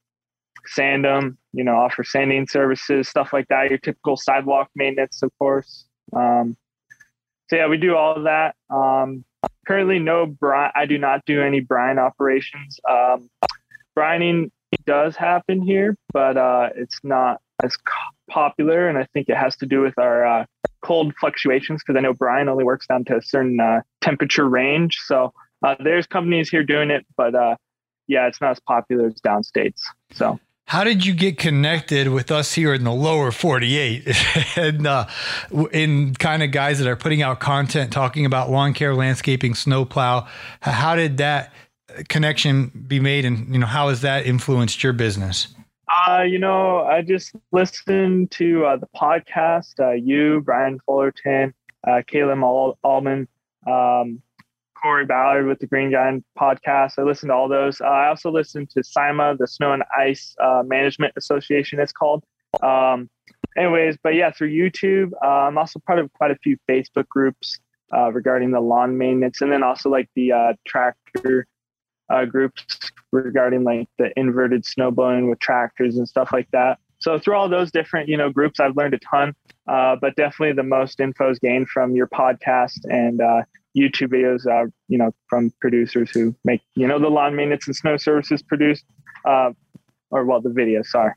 sand 0.66 1.06
them, 1.06 1.38
you 1.52 1.64
know, 1.64 1.76
offer 1.76 2.04
sanding 2.04 2.48
services, 2.48 3.08
stuff 3.08 3.34
like 3.34 3.48
that. 3.50 3.70
Your 3.70 3.80
typical 3.80 4.18
sidewalk 4.18 4.70
maintenance, 4.76 5.22
of 5.24 5.32
course. 5.38 5.86
Um, 6.16 6.56
so 7.50 7.58
yeah, 7.58 7.68
we 7.68 7.78
do 7.78 7.96
all 7.96 8.16
of 8.16 8.24
that. 8.24 8.56
Um, 8.70 9.26
currently, 9.68 10.00
no 10.00 10.26
brine. 10.26 10.72
I 10.76 10.86
do 10.86 10.98
not 10.98 11.26
do 11.26 11.42
any 11.42 11.60
brine 11.60 12.00
operations. 12.00 12.80
Um, 12.90 13.30
brining 13.98 14.52
does 14.86 15.16
happen 15.16 15.62
here, 15.62 15.96
but 16.12 16.38
uh, 16.38 16.70
it's 16.76 17.00
not 17.04 17.42
as 17.64 17.78
popular, 18.30 18.88
and 18.88 18.98
I 18.98 19.06
think 19.14 19.30
it 19.30 19.38
has 19.38 19.56
to 19.58 19.66
do 19.66 19.82
with 19.82 19.98
our 20.00 20.26
uh, 20.26 20.46
cold 20.82 21.14
fluctuations 21.20 21.84
because 21.84 21.98
I 21.98 22.02
know 22.02 22.14
brine 22.14 22.50
only 22.50 22.64
works 22.64 22.88
down 22.88 23.06
to 23.06 23.18
a 23.18 23.22
certain 23.22 23.60
uh, 23.60 23.82
temperature 24.02 24.48
range. 24.50 24.98
So 25.06 25.34
uh, 25.64 25.76
there's 25.84 26.08
companies 26.08 26.50
here 26.50 26.64
doing 26.64 26.90
it, 26.92 27.06
but 27.16 27.36
uh, 27.36 27.56
yeah, 28.08 28.28
it's 28.28 28.42
not 28.42 28.52
as 28.52 28.60
popular 28.62 29.08
as 29.08 29.22
downstates. 29.22 29.82
So. 30.12 30.40
How 30.66 30.84
did 30.84 31.06
you 31.06 31.14
get 31.14 31.38
connected 31.38 32.08
with 32.08 32.32
us 32.32 32.54
here 32.54 32.74
in 32.74 32.84
the 32.84 32.94
lower 32.94 33.32
48 33.32 34.08
and 34.58 34.88
uh, 34.88 35.06
in 35.72 36.16
kind 36.16 36.42
of 36.42 36.52
guys 36.52 36.80
that 36.80 36.88
are 36.88 36.96
putting 36.96 37.22
out 37.22 37.40
content 37.40 37.92
talking 37.92 38.26
about 38.26 38.50
lawn 38.50 38.74
care, 38.74 38.96
landscaping, 38.96 39.56
snowplow? 39.56 40.28
How 40.62 40.96
did 40.96 41.18
that 41.18 41.54
connection 42.10 42.86
be 42.88 43.00
made 43.00 43.26
and 43.26 43.54
you 43.54 43.60
know 43.60 43.68
how 43.68 43.90
has 43.90 44.02
that 44.02 44.26
influenced 44.26 44.84
your 44.84 44.94
business? 44.94 45.54
Uh, 46.08 46.22
you 46.22 46.40
know, 46.40 46.80
I 46.80 47.02
just 47.02 47.36
listened 47.52 48.32
to 48.32 48.66
uh, 48.66 48.78
the 48.78 48.88
podcast. 48.96 49.80
Uh, 49.80 49.92
you, 49.92 50.42
Brian 50.42 50.80
Fullerton, 50.86 51.54
uh, 51.88 52.02
Caleb 52.08 52.40
Al- 52.40 52.80
Allman, 52.84 53.28
um, 53.68 54.22
Corey 54.84 55.06
Ballard 55.06 55.48
with 55.48 55.60
the 55.60 55.68
Green 55.68 55.90
Giant 55.92 56.26
podcast. 56.38 57.00
I 57.00 57.04
listened 57.04 57.30
to 57.30 57.34
all 57.34 57.48
those. 57.48 57.80
Uh, 57.80 57.86
I 57.86 58.10
also 58.10 58.30
listened 58.30 58.70
to 58.72 58.84
SIMA, 58.84 59.38
the 59.40 59.48
Snow 59.48 59.72
and 59.72 59.84
Ice 59.98 60.36
uh, 60.42 60.62
Management 60.66 61.14
Association, 61.16 61.80
it's 61.80 61.94
called. 61.94 62.24
Um, 62.62 63.10
anyways, 63.58 63.98
but 64.04 64.14
yeah, 64.14 64.32
through 64.32 64.52
YouTube, 64.52 65.12
uh, 65.24 65.48
I'm 65.48 65.58
also 65.58 65.80
part 65.80 66.00
of 66.00 66.12
quite 66.14 66.32
a 66.32 66.36
few 66.36 66.58
Facebook 66.70 67.08
groups 67.08 67.60
uh, 67.96 68.12
regarding 68.12 68.52
the 68.52 68.60
lawn 68.60 68.98
maintenance, 68.98 69.42
and 69.42 69.52
then 69.52 69.64
also 69.64 69.90
like 69.90 70.10
the 70.16 70.34
uh, 70.34 70.54
tractor 70.68 71.48
uh, 72.10 72.26
groups 72.26 72.66
regarding 73.12 73.64
like 73.64 73.88
the 73.98 74.12
inverted 74.20 74.66
snow 74.66 74.92
blowing 74.92 75.30
with 75.30 75.40
tractors 75.40 75.96
and 75.96 76.10
stuff 76.10 76.34
like 76.34 76.50
that. 76.52 76.78
So 77.00 77.20
through 77.20 77.36
all 77.36 77.48
those 77.48 77.72
different, 77.72 78.10
you 78.10 78.18
know, 78.18 78.30
groups, 78.30 78.60
I've 78.60 78.76
learned 78.76 78.94
a 78.94 79.00
ton. 79.00 79.34
Uh, 79.68 79.96
but 79.96 80.16
definitely 80.16 80.54
the 80.54 80.64
most 80.64 81.00
info 81.00 81.30
is 81.30 81.40
gained 81.40 81.70
from 81.70 81.96
your 81.96 82.08
podcast 82.08 82.80
and 82.86 83.22
uh, 83.22 83.44
YouTube 83.76 84.10
videos, 84.10 84.46
uh, 84.48 84.70
you 84.88 84.98
know, 84.98 85.12
from 85.28 85.52
producers 85.60 86.10
who 86.12 86.36
make, 86.44 86.62
you 86.76 86.88
know, 86.88 87.00
the 87.00 87.10
lawn 87.10 87.36
maintenance 87.36 87.68
and 87.68 87.76
snow 87.76 87.98
services 87.98 88.42
produced, 88.42 88.86
uh, 89.26 89.52
or 90.12 90.26
well, 90.26 90.42
the 90.42 90.50
videos, 90.50 90.86
sorry. 90.88 91.14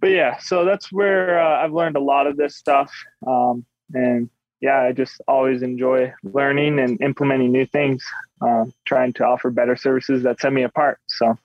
But 0.00 0.08
yeah, 0.08 0.38
so 0.38 0.64
that's 0.64 0.90
where 0.90 1.40
uh, 1.40 1.64
I've 1.64 1.72
learned 1.72 1.96
a 1.96 2.00
lot 2.00 2.26
of 2.26 2.36
this 2.36 2.56
stuff. 2.56 2.92
Um, 3.26 3.64
and 3.94 4.28
yeah, 4.60 4.80
I 4.80 4.92
just 4.92 5.20
always 5.28 5.62
enjoy 5.62 6.12
learning 6.22 6.78
and 6.78 7.00
implementing 7.00 7.52
new 7.52 7.66
things, 7.66 8.04
uh, 8.40 8.64
trying 8.84 9.12
to 9.14 9.24
offer 9.24 9.50
better 9.50 9.76
services 9.76 10.22
that 10.22 10.40
set 10.40 10.52
me 10.52 10.62
apart. 10.62 10.98
So 11.08 11.36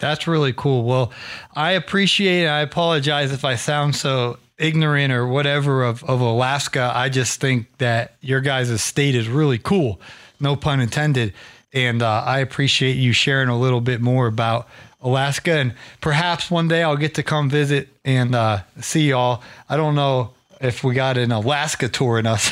That's 0.00 0.26
really 0.26 0.52
cool. 0.52 0.84
Well, 0.84 1.12
I 1.54 1.72
appreciate 1.72 2.44
it. 2.44 2.48
I 2.48 2.60
apologize 2.60 3.32
if 3.32 3.44
I 3.44 3.54
sound 3.54 3.96
so 3.96 4.38
ignorant 4.58 5.12
or 5.12 5.26
whatever 5.26 5.84
of, 5.84 6.02
of 6.04 6.20
Alaska. 6.20 6.92
I 6.94 7.08
just 7.08 7.40
think 7.40 7.66
that 7.78 8.16
your 8.20 8.40
guys' 8.40 8.82
state 8.82 9.14
is 9.14 9.28
really 9.28 9.58
cool. 9.58 10.00
No 10.40 10.56
pun 10.56 10.80
intended. 10.80 11.34
And 11.72 12.02
uh, 12.02 12.22
I 12.24 12.38
appreciate 12.38 12.96
you 12.96 13.12
sharing 13.12 13.48
a 13.48 13.58
little 13.58 13.80
bit 13.80 14.00
more 14.00 14.26
about 14.26 14.68
Alaska. 15.02 15.52
And 15.52 15.74
perhaps 16.00 16.50
one 16.50 16.68
day 16.68 16.82
I'll 16.82 16.96
get 16.96 17.14
to 17.14 17.22
come 17.22 17.50
visit 17.50 17.88
and 18.04 18.34
uh, 18.34 18.60
see 18.80 19.10
y'all. 19.10 19.42
I 19.68 19.76
don't 19.76 19.94
know 19.94 20.32
if 20.60 20.82
we 20.82 20.94
got 20.94 21.18
an 21.18 21.32
Alaska 21.32 21.88
tour 21.88 22.18
in 22.18 22.26
us, 22.26 22.50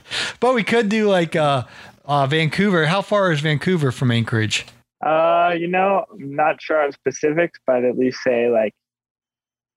but 0.40 0.54
we 0.54 0.64
could 0.64 0.88
do 0.88 1.08
like 1.08 1.36
uh, 1.36 1.64
uh, 2.04 2.26
Vancouver. 2.26 2.86
How 2.86 3.02
far 3.02 3.30
is 3.30 3.40
Vancouver 3.40 3.92
from 3.92 4.10
Anchorage? 4.10 4.66
Uh, 5.00 5.54
you 5.58 5.68
know, 5.68 6.04
I'm 6.12 6.34
not 6.34 6.60
sure 6.60 6.82
on 6.82 6.92
specifics, 6.92 7.58
but 7.66 7.84
at 7.84 7.96
least 7.96 8.22
say 8.22 8.50
like 8.50 8.74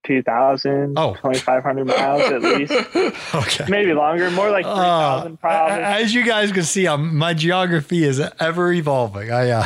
2,000, 0.04 0.98
Oh. 0.98 1.14
2,500 1.16 1.86
miles 1.86 2.22
at 2.24 2.42
least. 2.42 2.72
okay. 3.36 3.66
Maybe 3.70 3.94
longer, 3.94 4.30
more 4.32 4.50
like 4.52 4.66
3,000 4.66 5.34
Uh, 5.34 5.36
probably. 5.38 5.84
as 5.84 6.14
you 6.14 6.24
guys 6.24 6.52
can 6.52 6.64
see, 6.64 6.88
um, 6.88 7.16
my 7.18 7.34
geography 7.34 8.04
is 8.04 8.20
ever 8.40 8.72
evolving. 8.74 9.32
I 9.32 9.50
uh, 9.52 9.66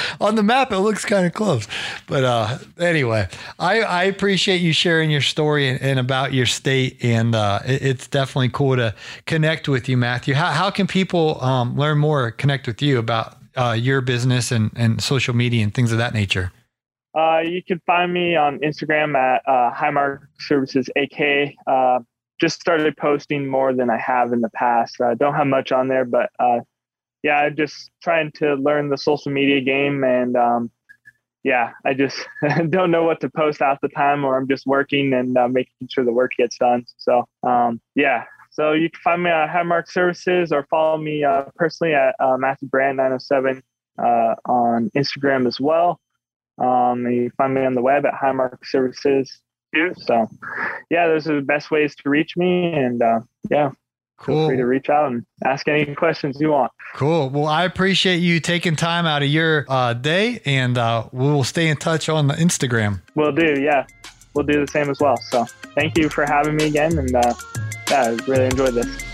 on 0.20 0.34
the 0.34 0.42
map 0.42 0.72
it 0.72 0.78
looks 0.78 1.04
kind 1.04 1.26
of 1.26 1.32
close, 1.32 1.66
but 2.06 2.24
uh, 2.24 2.58
anyway, 2.78 3.28
I, 3.58 3.80
I 3.82 4.04
appreciate 4.04 4.60
you 4.60 4.72
sharing 4.72 5.10
your 5.10 5.20
story 5.22 5.68
and, 5.68 5.80
and 5.80 5.98
about 5.98 6.32
your 6.32 6.46
state, 6.46 7.02
and 7.04 7.34
uh, 7.34 7.60
it- 7.66 7.82
it's 7.82 8.06
definitely 8.06 8.50
cool 8.50 8.76
to 8.76 8.94
connect 9.26 9.68
with 9.68 9.88
you, 9.88 9.96
Matthew. 9.96 10.34
How, 10.34 10.50
how 10.52 10.70
can 10.70 10.86
people 10.86 11.42
um, 11.42 11.76
learn 11.76 11.98
more, 11.98 12.30
connect 12.30 12.66
with 12.66 12.80
you 12.82 12.98
about 12.98 13.36
uh, 13.56 13.72
your 13.72 14.00
business 14.00 14.52
and, 14.52 14.70
and 14.76 15.02
social 15.02 15.34
media 15.34 15.62
and 15.64 15.74
things 15.74 15.90
of 15.92 15.98
that 15.98 16.14
nature? 16.14 16.52
Uh, 17.16 17.40
you 17.44 17.62
can 17.62 17.80
find 17.86 18.12
me 18.12 18.36
on 18.36 18.58
Instagram 18.60 19.16
at 19.16 19.42
uh, 19.46 19.72
Highmark 19.74 20.20
Services 20.38 20.88
AK. 20.96 21.54
Uh, 21.66 22.00
just 22.40 22.60
started 22.60 22.96
posting 22.96 23.46
more 23.46 23.74
than 23.74 23.90
I 23.90 23.98
have 23.98 24.32
in 24.32 24.40
the 24.40 24.50
past. 24.50 25.00
I 25.00 25.14
don't 25.14 25.34
have 25.34 25.46
much 25.46 25.72
on 25.72 25.88
there, 25.88 26.04
but 26.04 26.30
uh, 26.38 26.60
yeah, 27.22 27.36
I'm 27.40 27.56
just 27.56 27.90
trying 28.02 28.32
to 28.36 28.54
learn 28.54 28.88
the 28.88 28.96
social 28.96 29.30
media 29.30 29.60
game. 29.60 30.04
And 30.04 30.36
um, 30.36 30.70
yeah, 31.42 31.72
I 31.84 31.94
just 31.94 32.26
don't 32.70 32.90
know 32.90 33.02
what 33.02 33.20
to 33.20 33.30
post 33.30 33.60
half 33.60 33.80
the 33.80 33.88
time, 33.88 34.24
or 34.24 34.38
I'm 34.38 34.48
just 34.48 34.66
working 34.66 35.12
and 35.12 35.36
uh, 35.36 35.48
making 35.48 35.88
sure 35.90 36.04
the 36.04 36.12
work 36.12 36.32
gets 36.38 36.56
done. 36.58 36.84
So 36.96 37.26
um, 37.42 37.80
yeah. 37.94 38.24
So 38.52 38.72
you 38.72 38.90
can 38.90 39.00
find 39.02 39.22
me 39.22 39.30
at 39.30 39.48
Highmark 39.48 39.88
Services 39.88 40.50
or 40.50 40.66
follow 40.70 40.98
me 40.98 41.22
uh, 41.22 41.44
personally 41.54 41.94
at 41.94 42.14
uh, 42.18 42.36
Matthew 42.36 42.68
Brandt 42.68 42.96
907 42.96 43.62
uh, 43.98 44.34
on 44.44 44.90
Instagram 44.96 45.46
as 45.46 45.60
well. 45.60 46.00
Um, 46.60 47.06
and 47.06 47.14
you 47.14 47.30
find 47.36 47.54
me 47.54 47.64
on 47.64 47.74
the 47.74 47.82
web 47.82 48.04
at 48.04 48.14
Highmark 48.14 48.58
Services 48.64 49.40
too. 49.74 49.92
So, 49.96 50.28
yeah, 50.90 51.08
those 51.08 51.26
are 51.28 51.36
the 51.36 51.42
best 51.42 51.70
ways 51.70 51.94
to 51.96 52.10
reach 52.10 52.36
me. 52.36 52.72
And 52.72 53.02
uh, 53.02 53.20
yeah, 53.50 53.70
feel 54.24 54.46
free 54.46 54.56
to 54.56 54.64
reach 54.64 54.90
out 54.90 55.10
and 55.10 55.24
ask 55.44 55.68
any 55.68 55.94
questions 55.94 56.38
you 56.40 56.50
want. 56.50 56.72
Cool. 56.94 57.30
Well, 57.30 57.46
I 57.46 57.64
appreciate 57.64 58.18
you 58.18 58.40
taking 58.40 58.76
time 58.76 59.06
out 59.06 59.22
of 59.22 59.28
your 59.28 59.64
uh, 59.68 59.94
day, 59.94 60.40
and 60.44 60.76
uh, 60.76 61.06
we 61.12 61.24
will 61.24 61.44
stay 61.44 61.68
in 61.68 61.76
touch 61.76 62.08
on 62.08 62.26
the 62.26 62.34
Instagram. 62.34 63.00
We'll 63.14 63.32
do. 63.32 63.60
Yeah, 63.60 63.86
we'll 64.34 64.46
do 64.46 64.64
the 64.64 64.70
same 64.70 64.90
as 64.90 65.00
well. 65.00 65.16
So, 65.16 65.46
thank 65.74 65.96
you 65.96 66.08
for 66.08 66.26
having 66.26 66.56
me 66.56 66.66
again. 66.66 66.98
And 66.98 67.14
uh, 67.14 67.34
yeah, 67.88 68.02
I 68.02 68.08
really 68.26 68.46
enjoyed 68.46 68.74
this. 68.74 69.09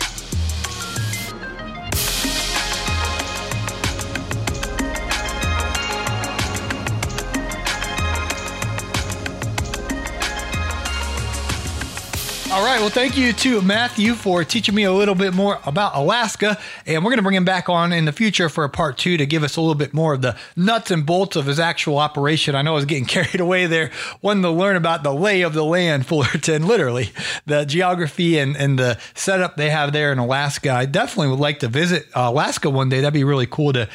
Well, 12.87 12.95
thank 12.95 13.19
you 13.19 13.33
to 13.33 13.61
Matthew 13.63 14.15
for 14.15 14.45
teaching 14.45 14.73
me 14.73 14.85
a 14.85 14.93
little 14.93 15.17
bit 15.17 15.35
more 15.35 15.59
about 15.67 15.97
Alaska. 15.97 16.57
And 16.87 17.03
we're 17.03 17.11
going 17.11 17.19
to 17.19 17.25
bring 17.25 17.35
him 17.35 17.45
back 17.45 17.69
on 17.69 17.93
in 17.93 18.05
the 18.05 18.13
future 18.13 18.49
for 18.49 18.63
a 18.63 18.69
part 18.69 18.97
two 18.97 19.17
to 19.17 19.27
give 19.27 19.43
us 19.43 19.57
a 19.57 19.61
little 19.61 19.75
bit 19.75 19.93
more 19.93 20.15
of 20.15 20.23
the 20.23 20.37
nuts 20.55 20.93
and 20.93 21.05
bolts 21.05 21.35
of 21.35 21.47
his 21.47 21.59
actual 21.59 21.99
operation. 21.99 22.55
I 22.55 22.63
know 22.63 22.75
I 22.75 22.75
was 22.77 22.85
getting 22.85 23.05
carried 23.07 23.41
away 23.41 23.67
there, 23.67 23.91
wanting 24.23 24.45
to 24.45 24.53
learn 24.53 24.77
about 24.77 25.03
the 25.03 25.13
lay 25.13 25.43
of 25.43 25.53
the 25.53 25.65
land, 25.65 26.07
Fullerton, 26.07 26.69
literally, 26.69 27.11
the 27.45 27.65
geography 27.65 28.39
and, 28.39 28.57
and 28.57 28.79
the 28.79 29.01
setup 29.17 29.57
they 29.57 29.69
have 29.69 29.93
there 29.93 30.13
in 30.13 30.19
Alaska. 30.19 30.71
I 30.71 30.87
definitely 30.87 31.31
would 31.31 31.41
like 31.41 31.59
to 31.61 31.69
visit 31.69 32.07
Alaska 32.15 32.71
one 32.71 32.89
day. 32.89 33.01
That'd 33.01 33.15
be 33.15 33.25
really 33.25 33.47
cool 33.47 33.73
to, 33.73 33.89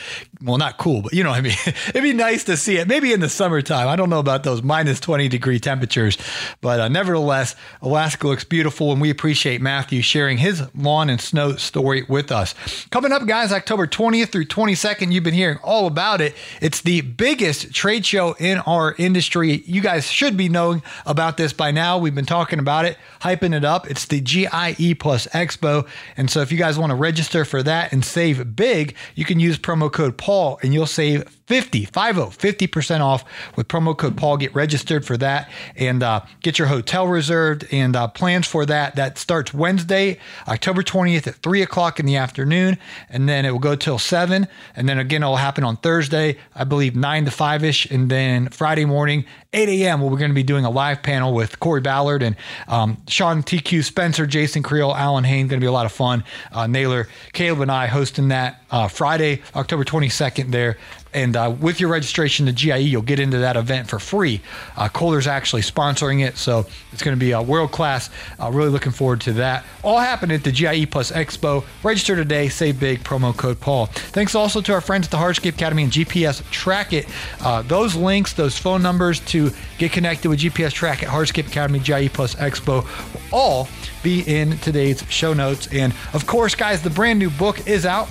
well, 0.44 0.58
not 0.58 0.78
cool, 0.78 1.02
but 1.02 1.14
you 1.14 1.24
know 1.24 1.30
what 1.30 1.40
I 1.40 1.44
mean? 1.44 1.56
It'd 1.66 2.04
be 2.04 2.12
nice 2.12 2.44
to 2.44 2.58
see 2.58 2.76
it. 2.76 2.90
Maybe 2.90 3.14
in 3.14 3.22
the 3.22 3.30
summertime. 3.30 3.88
I 3.88 3.96
don't 3.96 4.10
know 4.10 4.20
about 4.20 4.44
those 4.44 4.62
minus 4.62 5.00
20 5.00 5.30
degree 5.30 5.62
temperatures, 5.62 6.18
but 6.60 6.82
uh, 6.82 6.90
nevertheless, 6.90 7.56
Alaska 7.82 8.28
looks 8.28 8.44
beautiful, 8.44 8.81
and 8.90 9.00
we 9.00 9.12
appreciate 9.12 9.62
Matthew 9.62 10.02
sharing 10.02 10.40
his 10.40 10.64
lawn 10.74 11.10
and 11.10 11.22
snow 11.22 11.56
story 11.56 12.04
with 12.10 12.32
us. 12.32 12.56
Coming 12.90 13.12
up, 13.12 13.28
guys, 13.28 13.52
October 13.52 13.86
20th 13.86 14.30
through 14.30 14.46
22nd, 14.46 15.12
you've 15.12 15.24
been 15.24 15.36
hearing 15.36 15.60
all 15.62 15.86
about 15.86 16.20
it. 16.20 16.34
It's 16.62 16.82
the 16.82 17.02
biggest 17.02 17.74
trade 17.76 18.06
show 18.06 18.34
in 18.40 18.58
our 18.60 18.96
industry. 18.98 19.62
You 19.68 19.82
guys 19.82 20.10
should 20.10 20.36
be 20.36 20.50
knowing 20.50 20.82
about 21.06 21.38
this 21.38 21.54
by 21.54 21.70
now. 21.70 22.00
We've 22.00 22.16
been 22.16 22.26
talking 22.26 22.58
about 22.58 22.86
it, 22.86 22.98
hyping 23.22 23.56
it 23.56 23.64
up. 23.64 23.88
It's 23.88 24.06
the 24.08 24.20
GIE 24.20 24.96
Plus 24.96 25.28
Expo. 25.28 25.88
And 26.18 26.32
so 26.32 26.42
if 26.42 26.52
you 26.52 26.58
guys 26.58 26.80
want 26.80 26.90
to 26.90 26.96
register 26.96 27.46
for 27.46 27.62
that 27.62 27.94
and 27.94 28.04
save 28.04 28.56
big, 28.56 28.96
you 29.14 29.26
can 29.26 29.40
use 29.40 29.60
promo 29.60 29.92
code 29.92 30.18
Paul 30.18 30.58
and 30.64 30.74
you'll 30.74 30.88
save 30.88 31.30
50, 31.52 31.86
50, 31.86 31.88
50% 31.88 33.02
off 33.02 33.26
with 33.58 33.68
promo 33.68 33.96
code 33.96 34.16
Paul. 34.16 34.38
Get 34.38 34.56
registered 34.56 35.06
for 35.06 35.18
that 35.18 35.52
and 35.76 36.02
uh, 36.02 36.22
get 36.42 36.58
your 36.58 36.70
hotel 36.70 37.08
reserved 37.08 37.68
and 37.72 37.96
uh, 37.96 38.08
plans 38.08 38.48
for 38.48 38.66
that. 38.66 38.71
That 38.72 39.18
starts 39.18 39.54
Wednesday, 39.54 40.20
October 40.48 40.84
20th 40.84 41.28
at 41.28 41.36
3 41.36 41.62
o'clock 41.62 42.00
in 42.00 42.06
the 42.06 42.18
afternoon. 42.18 42.78
And 43.10 43.28
then 43.28 43.46
it 43.46 43.52
will 43.52 43.60
go 43.60 43.76
till 43.76 44.00
7. 44.00 44.48
And 44.76 44.90
then 44.90 44.98
again, 45.00 45.24
it 45.24 45.26
will 45.26 45.36
happen 45.38 45.64
on 45.64 45.78
Thursday, 45.78 46.38
I 46.56 46.64
believe 46.64 46.96
9 46.96 47.26
to 47.26 47.32
5 47.32 47.64
ish. 47.64 47.90
And 47.92 48.10
then 48.10 48.50
Friday 48.50 48.86
morning, 48.86 49.26
8 49.54 49.70
a.m., 49.70 50.02
we're 50.02 50.18
going 50.18 50.32
to 50.32 50.36
be 50.36 50.44
doing 50.44 50.66
a 50.66 50.70
live 50.70 51.04
panel 51.04 51.34
with 51.34 51.60
Corey 51.60 51.82
Ballard 51.82 52.24
and 52.24 52.36
um, 52.68 52.98
Sean 53.08 53.44
TQ 53.44 53.84
Spencer, 53.84 54.26
Jason 54.26 54.64
Creel, 54.64 54.92
Allyn 54.92 55.24
Hane. 55.24 55.48
Going 55.48 55.60
to 55.60 55.64
be 55.64 55.68
a 55.68 55.72
lot 55.72 55.86
of 55.86 55.92
fun. 55.92 56.24
Uh, 56.52 56.68
Naylor, 56.68 57.08
Caleb, 57.34 57.62
and 57.62 57.72
I 57.72 57.88
hosting 57.88 58.30
that 58.30 58.64
uh, 58.72 58.88
Friday, 58.88 59.42
October 59.56 59.84
22nd 59.84 60.52
there. 60.52 60.78
And 61.14 61.36
uh, 61.36 61.54
with 61.60 61.80
your 61.80 61.90
registration 61.90 62.46
to 62.46 62.54
GIE, 62.54 62.78
you'll 62.78 63.02
get 63.02 63.20
into 63.20 63.40
that 63.40 63.58
event 63.58 63.90
for 63.90 64.00
free. 64.00 64.42
Uh, 64.78 64.88
Kohler's 64.88 65.28
actually 65.28 65.62
sponsoring 65.62 66.26
it, 66.26 66.38
so 66.38 66.66
it's 66.92 67.04
going 67.04 67.16
to 67.16 67.20
be 67.20 67.32
a 67.32 67.42
world 67.42 67.72
class. 67.72 68.10
Uh, 68.40 68.50
really 68.52 68.70
looking 68.70 68.92
forward 68.92 69.22
to 69.22 69.34
that. 69.34 69.66
All 69.84 70.00
happening 70.00 70.36
at 70.36 70.44
the 70.44 70.52
GIE 70.52 70.86
Plus 70.86 71.12
Expo. 71.12 71.66
Register 71.84 72.16
today, 72.16 72.48
save 72.50 72.80
big, 72.80 73.04
promo 73.04 73.36
code 73.36 73.60
Paul. 73.60 73.88
Thanks 73.88 74.36
also 74.36 74.62
to 74.62 74.74
our 74.74 74.82
friends 74.82 75.08
at 75.08 75.12
the 75.12 75.18
Hardscape 75.18 75.56
Academy 75.56 75.84
and 75.84 75.92
GPS 75.92 76.42
Trackit. 76.44 77.10
Uh, 77.44 77.62
those 77.64 77.96
links, 77.96 78.34
those 78.34 78.58
phone 78.58 78.82
numbers 78.82 79.20
to 79.22 79.52
get 79.78 79.92
connected 79.92 80.30
with 80.30 80.40
GPS 80.40 80.72
Trackit, 80.72 81.08
Hardscape 81.08 81.48
Academy, 81.48 81.80
GIE 81.80 82.08
Plus 82.08 82.36
Expo, 82.36 82.84
will 83.14 83.22
all 83.32 83.68
be 84.04 84.22
in 84.22 84.58
today's 84.60 85.04
show 85.10 85.34
notes. 85.34 85.68
And 85.74 85.94
of 86.14 86.26
course, 86.26 86.56
guys, 86.56 86.82
the 86.82 86.90
brand 86.90 87.20
new 87.20 87.30
book 87.30 87.68
is 87.68 87.86
out. 87.86 88.10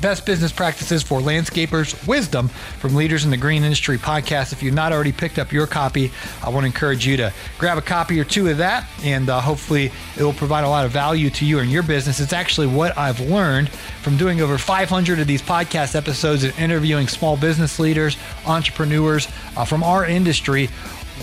Best 0.00 0.26
Business 0.26 0.50
Practices 0.50 1.02
for 1.02 1.20
Landscapers 1.20 2.06
Wisdom 2.08 2.48
from 2.48 2.94
Leaders 2.96 3.24
in 3.24 3.30
the 3.30 3.36
Green 3.36 3.62
Industry 3.62 3.98
podcast. 3.98 4.52
If 4.52 4.62
you've 4.62 4.74
not 4.74 4.92
already 4.92 5.12
picked 5.12 5.38
up 5.38 5.52
your 5.52 5.68
copy, 5.68 6.10
I 6.42 6.48
want 6.48 6.64
to 6.64 6.66
encourage 6.66 7.06
you 7.06 7.16
to 7.18 7.32
grab 7.58 7.78
a 7.78 7.82
copy 7.82 8.18
or 8.18 8.24
two 8.24 8.48
of 8.48 8.58
that, 8.58 8.88
and 9.04 9.30
uh, 9.30 9.40
hopefully 9.40 9.92
it 10.16 10.22
will 10.22 10.32
provide 10.32 10.64
a 10.64 10.68
lot 10.68 10.84
of 10.84 10.90
value 10.90 11.30
to 11.30 11.46
you 11.46 11.60
and 11.60 11.70
your 11.70 11.84
business. 11.84 12.18
It's 12.18 12.32
actually 12.32 12.66
what 12.66 12.98
I've 12.98 13.20
learned 13.20 13.68
from 13.70 14.16
doing 14.16 14.40
over 14.40 14.58
500 14.58 15.20
of 15.20 15.26
these 15.28 15.42
podcast 15.42 15.94
episodes 15.94 16.42
and 16.42 16.58
interviewing 16.58 17.06
small 17.06 17.36
business 17.36 17.78
leaders, 17.78 18.16
entrepreneurs 18.44 19.28
uh, 19.56 19.64
from 19.64 19.84
our 19.84 20.04
industry 20.04 20.68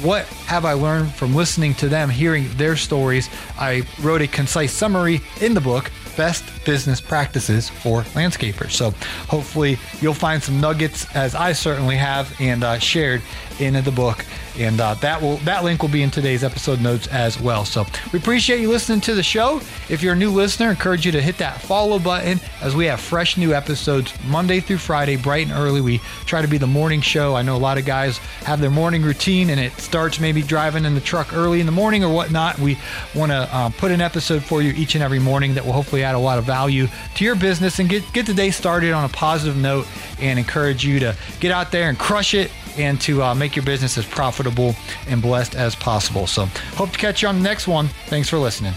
what 0.02 0.26
have 0.46 0.64
I 0.64 0.74
learned 0.74 1.14
from 1.14 1.36
listening 1.36 1.74
to 1.76 1.90
them, 1.90 2.10
hearing 2.10 2.48
their 2.56 2.78
stories? 2.78 3.30
I 3.58 3.84
wrote 4.02 4.22
a 4.22 4.28
concise 4.28 4.72
summary 4.72 5.22
in 5.42 5.54
the 5.54 5.62
book, 5.62 5.92
Best 6.20 6.66
Business 6.66 7.00
Practices 7.00 7.70
for 7.70 8.02
Landscapers. 8.14 8.72
So 8.72 8.92
hopefully 9.30 9.78
you'll 10.02 10.14
find 10.14 10.44
some 10.44 10.60
nuggets, 10.60 11.08
as 11.16 11.34
I 11.34 11.54
certainly 11.54 11.96
have, 11.96 12.36
and 12.42 12.62
uh, 12.62 12.78
shared 12.78 13.22
in 13.58 13.82
the 13.82 13.92
book. 13.92 14.26
And 14.60 14.82
uh, 14.82 14.96
that 14.96 15.22
will 15.22 15.38
that 15.38 15.64
link 15.64 15.82
will 15.82 15.90
be 15.90 16.04
in 16.04 16.12
today's 16.12 16.44
episode 16.44 16.82
notes 16.82 17.08
as 17.08 17.40
well. 17.40 17.64
So 17.66 17.86
we 18.12 18.20
appreciate 18.20 18.60
you 18.60 18.70
listening 18.70 19.02
to 19.02 19.16
the 19.16 19.24
show. 19.24 19.62
If 19.90 20.04
you're 20.04 20.14
a 20.14 20.18
new 20.18 20.32
listener, 20.32 20.70
encourage 20.70 21.06
you 21.06 21.12
to 21.14 21.22
hit 21.22 21.38
that 21.38 21.62
follow 21.62 22.00
button 22.00 22.40
as 22.62 22.76
we 22.76 22.86
have 22.86 23.00
fresh 23.00 23.38
new 23.38 23.54
episodes 23.54 24.14
Monday 24.26 24.60
through 24.60 24.80
Friday, 24.80 25.16
bright 25.16 25.48
and 25.48 25.56
early. 25.56 25.82
We 25.82 26.00
try 26.26 26.42
to 26.42 26.48
be 26.48 26.58
the 26.58 26.68
morning 26.68 27.02
show. 27.02 27.36
I 27.36 27.42
know 27.42 27.56
a 27.56 27.58
lot 27.58 27.78
of 27.78 27.86
guys 27.86 28.18
have 28.44 28.60
their 28.60 28.70
morning 28.70 29.02
routine 29.02 29.50
and 29.50 29.60
it 29.60 29.72
starts 29.74 30.20
maybe 30.20 30.42
driving 30.42 30.86
in 30.86 30.94
the 30.94 31.02
truck 31.02 31.34
early 31.34 31.60
in 31.60 31.66
the 31.66 31.72
morning 31.72 32.04
or 32.04 32.14
whatnot. 32.14 32.60
We 32.60 32.78
want 33.16 33.32
to 33.32 33.56
um, 33.56 33.74
put 33.74 33.92
an 33.92 34.02
episode 34.02 34.44
for 34.44 34.62
you 34.62 34.74
each 34.74 34.96
and 34.96 35.04
every 35.04 35.20
morning 35.20 35.54
that 35.54 35.66
will 35.66 35.74
hopefully 35.74 36.04
add 36.04 36.16
a 36.16 36.20
lot 36.20 36.38
of 36.38 36.46
value 36.46 36.88
to 37.16 37.24
your 37.24 37.36
business 37.36 37.80
and 37.80 37.90
get 37.90 38.04
get 38.14 38.26
the 38.26 38.34
day 38.34 38.52
started 38.52 38.92
on 38.92 39.06
a 39.06 39.10
positive 39.10 39.56
note 39.56 39.88
and 40.20 40.38
encourage 40.38 40.86
you 40.86 41.00
to 41.00 41.16
get 41.40 41.52
out 41.52 41.72
there 41.72 41.90
and 41.90 41.98
crush 41.98 42.34
it 42.34 42.52
and 42.80 43.00
to 43.02 43.22
uh, 43.22 43.36
make 43.36 43.56
your 43.56 43.66
business 43.66 43.98
as 43.98 44.06
profitable 44.06 44.76
and 45.08 45.22
blessed 45.22 45.56
as 45.56 45.76
possible. 45.76 46.28
So, 46.28 46.46
hope 46.76 46.92
to 46.92 46.98
catch 46.98 47.22
you 47.22 47.28
on 47.28 47.38
the 47.38 47.44
next 47.44 47.68
one. 47.68 47.88
Thanks 48.08 48.30
for 48.30 48.38
listening. 48.38 48.74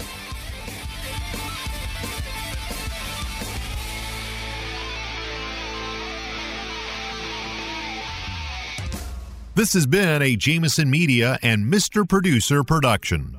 This 9.55 9.73
has 9.73 9.85
been 9.85 10.23
a 10.23 10.35
Jamison 10.35 10.89
Media 10.89 11.37
and 11.43 11.71
Mr. 11.71 12.09
Producer 12.09 12.63
production. 12.63 13.37